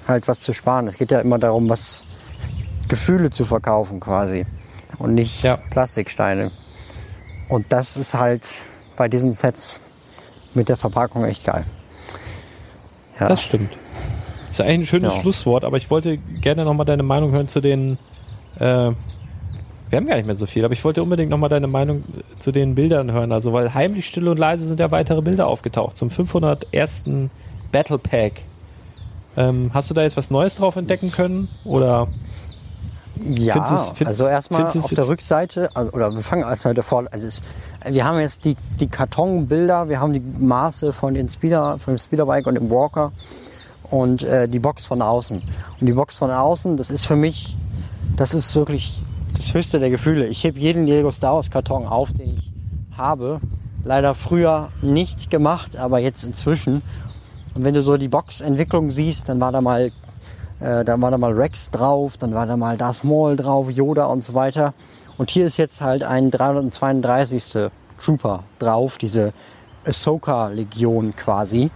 [0.08, 0.88] halt was zu sparen.
[0.88, 2.06] Es geht ja immer darum, was
[2.88, 4.46] Gefühle zu verkaufen quasi
[4.98, 5.58] und nicht Ja.
[5.72, 6.52] Plastiksteine.
[7.50, 8.48] Und das ist halt
[8.96, 9.82] bei diesen Sets
[10.54, 11.66] mit der Verpackung echt geil.
[13.20, 13.28] Ja.
[13.28, 13.72] Das stimmt.
[14.48, 15.22] Das ist eigentlich ein schönes Ja.
[15.22, 17.98] Schlusswort, aber ich wollte gerne nochmal deine Meinung hören zu den.
[18.58, 18.92] Äh,
[19.90, 22.04] wir haben gar nicht mehr so viel, aber ich wollte unbedingt nochmal deine Meinung
[22.40, 23.32] zu den Bildern hören.
[23.32, 27.06] Also, weil heimlich still und leise sind ja weitere Bilder aufgetaucht zum 501.
[27.72, 28.42] Battle Pack.
[29.38, 31.48] Ähm, hast du da jetzt was Neues drauf entdecken können?
[31.64, 32.08] Oder
[33.22, 36.84] Ja, Findest du's- find- also erstmal auf der Rückseite, also, oder wir fangen erst heute
[36.84, 37.42] vor, also es,
[37.86, 41.98] wir haben jetzt die, die Kartonbilder, wir haben die Maße von den Speeder, von dem
[42.00, 43.12] Speederbike und dem Walker
[43.92, 45.42] und äh, die Box von außen.
[45.82, 47.58] Und die Box von außen, das ist für mich,
[48.16, 49.02] das ist wirklich
[49.36, 50.26] das höchste der Gefühle.
[50.28, 52.52] Ich heb jeden Lego Star Wars Karton auf, den ich
[52.98, 53.42] habe.
[53.84, 56.82] Leider früher nicht gemacht, aber jetzt inzwischen.
[57.60, 59.92] Und wenn du so die Boxentwicklung siehst, dann war da mal
[60.62, 64.06] äh, dann war da mal Rex drauf, dann war da mal Darth Maul drauf, Yoda
[64.06, 64.74] und so weiter.
[65.18, 67.70] Und hier ist jetzt halt ein 332.
[68.02, 69.34] Trooper drauf, diese
[69.86, 71.70] Ahsoka-Legion quasi.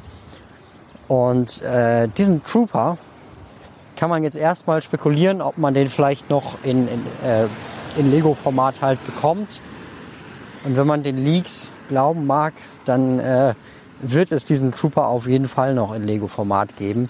[1.10, 2.98] Und äh, diesen Trooper
[3.98, 7.48] kann man jetzt erstmal spekulieren, ob man den vielleicht noch in, in, äh,
[7.98, 9.60] in Lego-Format halt bekommt.
[10.64, 12.54] Und wenn man den Leaks glauben mag,
[12.86, 13.54] dann äh,
[14.04, 17.10] wird es diesen Trooper auf jeden Fall noch in Lego-Format geben.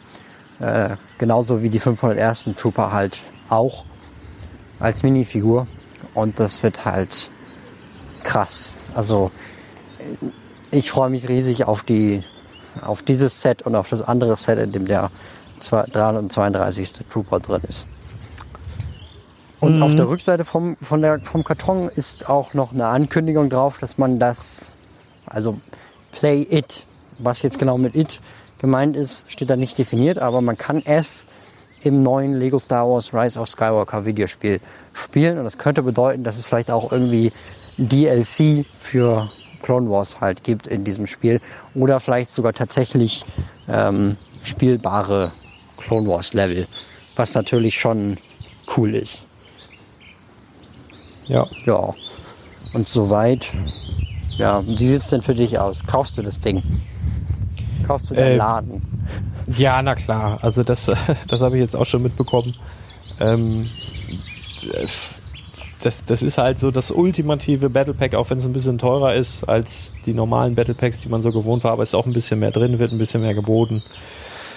[0.60, 2.50] Äh, genauso wie die 501.
[2.56, 3.20] Trooper halt
[3.50, 3.86] auch
[4.80, 5.68] als Minifigur.
[6.14, 7.30] Und das wird halt
[8.24, 8.78] krass.
[8.94, 9.32] Also
[10.00, 10.28] äh,
[10.72, 12.24] ich freue mich riesig auf die
[12.82, 15.12] auf dieses Set und auf das andere Set, in dem der
[15.60, 16.94] zwei- 332.
[17.10, 17.86] Trooper drin ist.
[19.60, 23.78] Und auf der Rückseite vom, von der, vom Karton ist auch noch eine Ankündigung drauf,
[23.78, 24.74] dass man das,
[25.26, 25.58] also
[26.14, 26.84] Play It,
[27.20, 28.20] was jetzt genau mit It
[28.60, 31.28] gemeint ist, steht da nicht definiert, aber man kann es
[31.84, 34.62] im neuen Lego Star Wars Rise of Skywalker Videospiel
[34.94, 35.38] spielen.
[35.38, 37.32] Und das könnte bedeuten, dass es vielleicht auch irgendwie
[37.78, 39.30] DLC für
[39.62, 41.42] Clone Wars halt gibt in diesem Spiel.
[41.76, 43.26] Oder vielleicht sogar tatsächlich
[43.68, 45.32] ähm, spielbare
[45.78, 46.68] Clone Wars Level.
[47.16, 48.18] Was natürlich schon
[48.78, 49.28] cool ist.
[51.28, 51.94] ja, Ja.
[52.74, 53.52] Und soweit.
[54.38, 55.84] Ja, wie sieht's denn für dich aus?
[55.86, 56.64] Kaufst du das Ding?
[57.88, 58.82] Kaufst du den Äh, Laden?
[59.58, 60.40] Ja, na klar.
[60.42, 60.92] Also das,
[61.28, 62.56] das habe ich jetzt auch schon mitbekommen.
[63.20, 63.70] Ähm,
[65.84, 69.14] das, das ist halt so das ultimative Battle Pack, auch wenn es ein bisschen teurer
[69.16, 72.06] ist als die normalen Battle Packs, die man so gewohnt war, aber es ist auch
[72.06, 73.84] ein bisschen mehr drin, wird ein bisschen mehr geboten.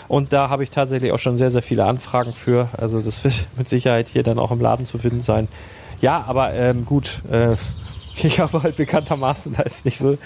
[0.08, 2.68] Und da habe ich tatsächlich auch schon sehr, sehr viele Anfragen für.
[2.76, 5.48] Also das wird mit Sicherheit hier dann auch im Laden zu finden sein.
[6.00, 7.56] Ja, aber ähm, gut, äh,
[8.22, 10.16] ich habe halt bekanntermaßen da ist nicht so.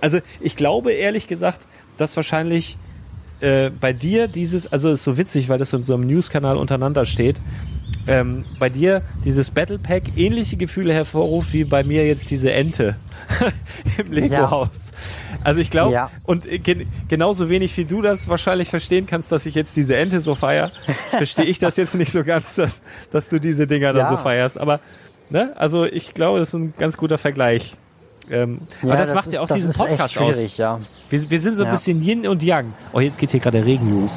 [0.00, 1.66] Also ich glaube ehrlich gesagt,
[1.96, 2.76] dass wahrscheinlich
[3.40, 7.04] äh, bei dir dieses, also ist so witzig, weil das in so einem News-Kanal untereinander
[7.06, 7.36] steht,
[8.06, 12.96] ähm, bei dir dieses Battle Pack ähnliche Gefühle hervorruft wie bei mir jetzt diese Ente
[13.98, 14.90] im Lego-Haus.
[15.44, 16.10] Also ich glaube, Ja.
[16.24, 19.96] und äh, gen genauso wenig wie du das wahrscheinlich verstehen kannst, dass ich jetzt diese
[19.96, 20.72] Ente so feier,
[21.10, 22.82] verstehe ich das jetzt nicht so ganz, dass,
[23.12, 24.08] dass du diese Dinger da Ja.
[24.08, 24.58] so feierst.
[24.58, 24.80] Aber,
[25.30, 27.74] ne, also ich glaube, das ist ein ganz guter Vergleich.
[28.30, 30.34] Ähm, aber das, macht ist, ja auch das diesen Podcast aus.
[30.34, 30.80] schwierig, ja.
[31.08, 31.72] Wir, wir sind so ein Ja.
[31.72, 32.74] bisschen Yin und Yang.
[32.92, 34.12] Oh, jetzt geht hier gerade der Regen los.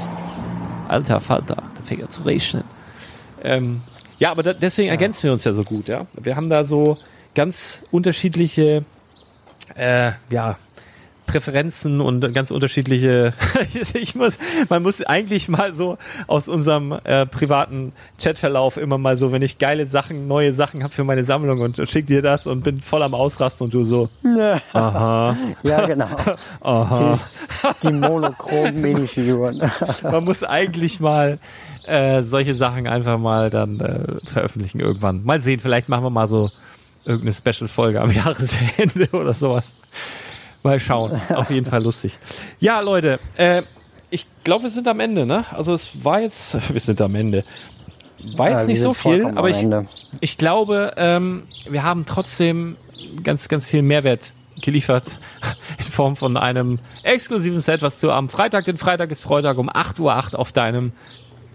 [0.90, 2.64] Alter Falter, da fängt ja zu regnen.
[3.44, 3.82] Ähm,
[4.20, 6.08] ja, aber da, deswegen ergänzen wir uns ja so gut, ja.
[6.14, 6.98] Wir haben da so
[7.34, 8.84] ganz unterschiedliche,
[9.76, 10.58] äh, ja,
[11.32, 13.34] Präferenzen und ganz unterschiedliche.
[13.94, 19.32] ich muss, man muss eigentlich mal so aus unserem äh, privaten Chatverlauf immer mal so,
[19.32, 22.64] wenn ich geile Sachen, neue Sachen habe für meine Sammlung und schick dir das und
[22.64, 24.10] bin voll am Ausrasten und du so.
[24.74, 25.38] Aha.
[25.64, 26.10] Ja, genau.
[26.62, 27.20] Aha.
[27.82, 29.62] Die, die monochromen Minifiguren.
[30.04, 31.40] Man muss eigentlich mal
[31.88, 35.24] äh, solche Sachen einfach mal dann äh, veröffentlichen irgendwann.
[35.24, 36.50] Mal sehen, vielleicht machen wir mal so
[37.06, 39.76] irgendeine Special-Folge am Jahresende oder sowas.
[40.64, 41.20] Mal schauen.
[41.36, 42.18] Auf jeden Fall lustig.
[42.60, 43.64] Ja, Leute, äh,
[44.10, 45.46] ich glaube, wir sind am Ende, ne?
[45.52, 47.44] Also es war jetzt, wir sind am Ende.
[48.36, 49.66] War jetzt Ja, nicht so viel, aber ich,
[50.20, 52.76] ich glaube, ähm, wir haben trotzdem
[53.24, 55.06] ganz, ganz viel Mehrwert geliefert
[55.80, 59.70] in Form von einem exklusiven Set, was du am Freitag, den Freitag ist Freitag um
[59.72, 60.02] 8.08
[60.34, 60.92] Uhr auf deinem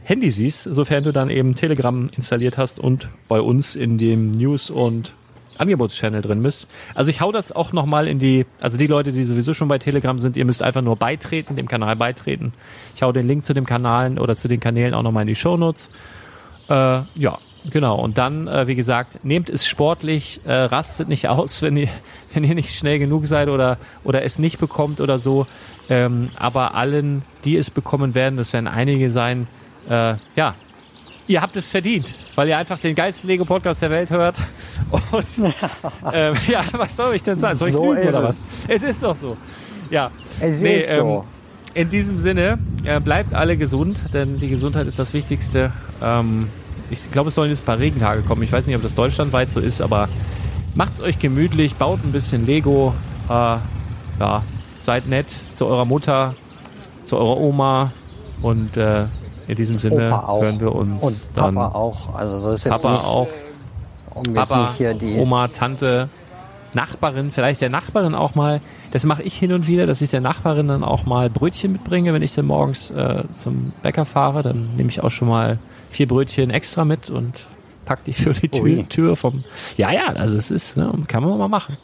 [0.03, 4.71] Handy siehst, sofern du dann eben Telegram installiert hast und bei uns in dem News-
[4.71, 5.15] und
[5.59, 6.69] Angebotschannel drin bist.
[6.95, 9.79] Also ich hau das auch nochmal in die, also die Leute, die sowieso schon bei
[9.79, 12.53] Telegram sind, ihr müsst einfach nur beitreten, dem Kanal beitreten.
[12.95, 15.35] Ich hau den Link zu dem Kanal oder zu den Kanälen auch nochmal in die
[15.35, 15.91] Shownotes.
[16.69, 16.73] Äh,
[17.15, 17.39] ja,
[17.71, 18.01] genau.
[18.01, 21.89] Und dann, äh, wie gesagt, nehmt es sportlich, äh, rastet nicht aus, wenn ihr,
[22.33, 25.47] wenn ihr nicht schnell genug seid oder, oder es nicht bekommt oder so.
[25.89, 29.47] Ähm, aber allen, die es bekommen werden, das werden einige sein,
[29.89, 30.55] äh, ja,
[31.27, 34.39] ihr habt es verdient, weil ihr einfach den geilsten Lego-Podcast der Welt hört.
[35.11, 35.27] Und
[36.12, 37.57] ähm, ja, was soll ich denn sagen?
[37.57, 38.24] Soll ich So lügen oder es.
[38.24, 38.49] was?
[38.68, 39.37] Es ist doch so.
[39.91, 40.11] Ja.
[40.41, 41.24] Es Nee, ist so.
[41.74, 45.72] in diesem Sinne, äh, bleibt alle gesund, denn die Gesundheit ist das Wichtigste.
[46.03, 46.49] Ähm,
[46.91, 48.43] ich glaube, es sollen jetzt ein paar Regentage kommen.
[48.43, 50.09] Ich weiß nicht, ob das deutschlandweit so ist, aber
[50.74, 52.95] macht's euch gemütlich, baut ein bisschen Lego.
[53.29, 54.43] Äh, ja,
[54.81, 56.35] seid nett zu eurer Mutter,
[57.05, 57.93] zu eurer Oma
[58.43, 59.07] und äh,
[59.49, 60.43] in diesem Sinne Opa auch.
[60.43, 61.55] hören wir uns Und dann.
[61.55, 62.15] Papa auch.
[62.15, 63.29] Also so ist jetzt Papa nicht, auch,
[64.15, 65.19] um Papa, nicht hier die.
[65.19, 66.09] Oma, Tante,
[66.75, 68.61] Nachbarin, vielleicht der Nachbarin auch mal.
[68.91, 72.13] Das mache ich hin und wieder, dass ich der Nachbarin dann auch mal Brötchen mitbringe,
[72.13, 74.43] wenn ich dann morgens äh, zum Bäcker fahre.
[74.43, 75.59] Dann nehme ich auch schon mal
[75.91, 77.45] vier Brötchen extra mit und
[77.85, 78.89] pack die für die Tür.
[78.89, 79.45] Tür vom.
[79.77, 81.77] Ja, ja, also es ist, ne, kann man mal machen.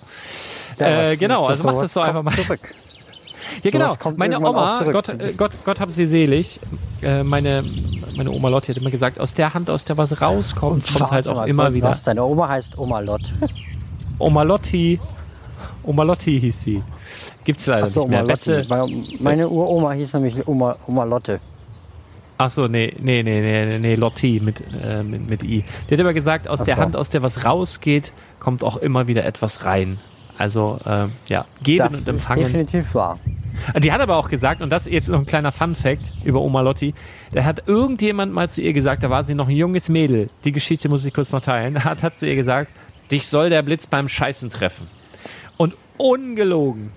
[0.79, 2.35] Ja, äh, genau, also macht sowas das doch einfach mal.
[2.35, 2.75] Zurück.
[3.63, 3.95] Ja, genau.
[4.17, 4.79] Meine Oma.
[4.93, 6.61] Gott, äh, Gott, Gott hab sie selig.
[7.03, 7.65] Äh, meine,
[8.17, 11.29] meine Oma Lotti hat immer gesagt, aus der Hand, aus der was rauskommt, kommt halt
[11.29, 11.89] auch immer wieder.
[11.91, 13.23] Was, deine Oma heißt Oma Lott.
[14.19, 15.01] Oma Lotti.
[15.85, 16.83] Oma Lotti hieß sie.
[17.45, 18.23] Gibt's leider Achso, nicht mehr.
[18.25, 18.67] Beste.
[19.19, 21.41] Meine- Uroma hieß nämlich Oma, Oma Lotte.
[22.39, 25.65] Achso, nee, nee, nee, nee, nee, Lotti mit, äh, mit, mit I.
[25.89, 26.81] Die hat immer gesagt, aus Ach der so.
[26.81, 29.99] Hand, aus der was rausgeht, kommt auch immer wieder etwas rein.
[30.39, 32.45] Also, äh, ja, geben Das und ist empfangen.
[32.45, 33.19] definitiv wahr.
[33.79, 36.95] Die hat aber auch gesagt, und das jetzt noch ein kleiner Fun-Fact über Oma Lotti,
[37.33, 40.53] da hat irgendjemand mal zu ihr gesagt, da war sie noch ein junges Mädel, die
[40.53, 42.71] Geschichte muss ich kurz noch teilen, hat, hat zu ihr gesagt,
[43.11, 44.87] dich soll der Blitz beim Scheißen treffen.
[45.57, 46.93] Und ungelogen,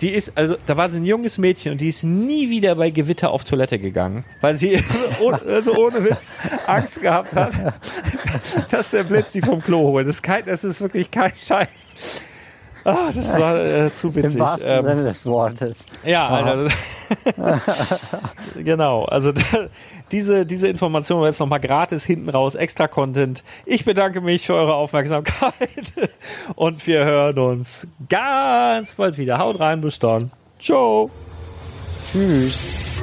[0.00, 2.90] die ist, also da war sie ein junges Mädchen und die ist nie wieder bei
[2.90, 4.76] Gewitter auf Toilette gegangen, weil sie
[5.46, 6.32] also ohne Witz
[6.66, 7.52] Angst gehabt hat,
[8.70, 10.06] dass der Blitz sie vom Klo holt.
[10.06, 12.22] Das ist, kein, das ist wirklich kein Scheiß.
[12.88, 14.40] Ah, das war äh, zu Im witzig.
[14.40, 15.84] wahrsten Ähm, Sinne des Wortes.
[16.04, 16.70] ja, Alter.
[18.56, 19.04] genau.
[19.04, 19.32] Also
[20.10, 23.44] diese, diese Information jetzt nochmal gratis hinten raus, extra Content.
[23.66, 25.52] Ich bedanke mich für eure Aufmerksamkeit
[26.54, 29.38] und wir hören uns ganz bald wieder.
[29.38, 30.30] Haut rein, bis dann.
[30.58, 31.10] Ciao.
[32.10, 33.02] Tschüss.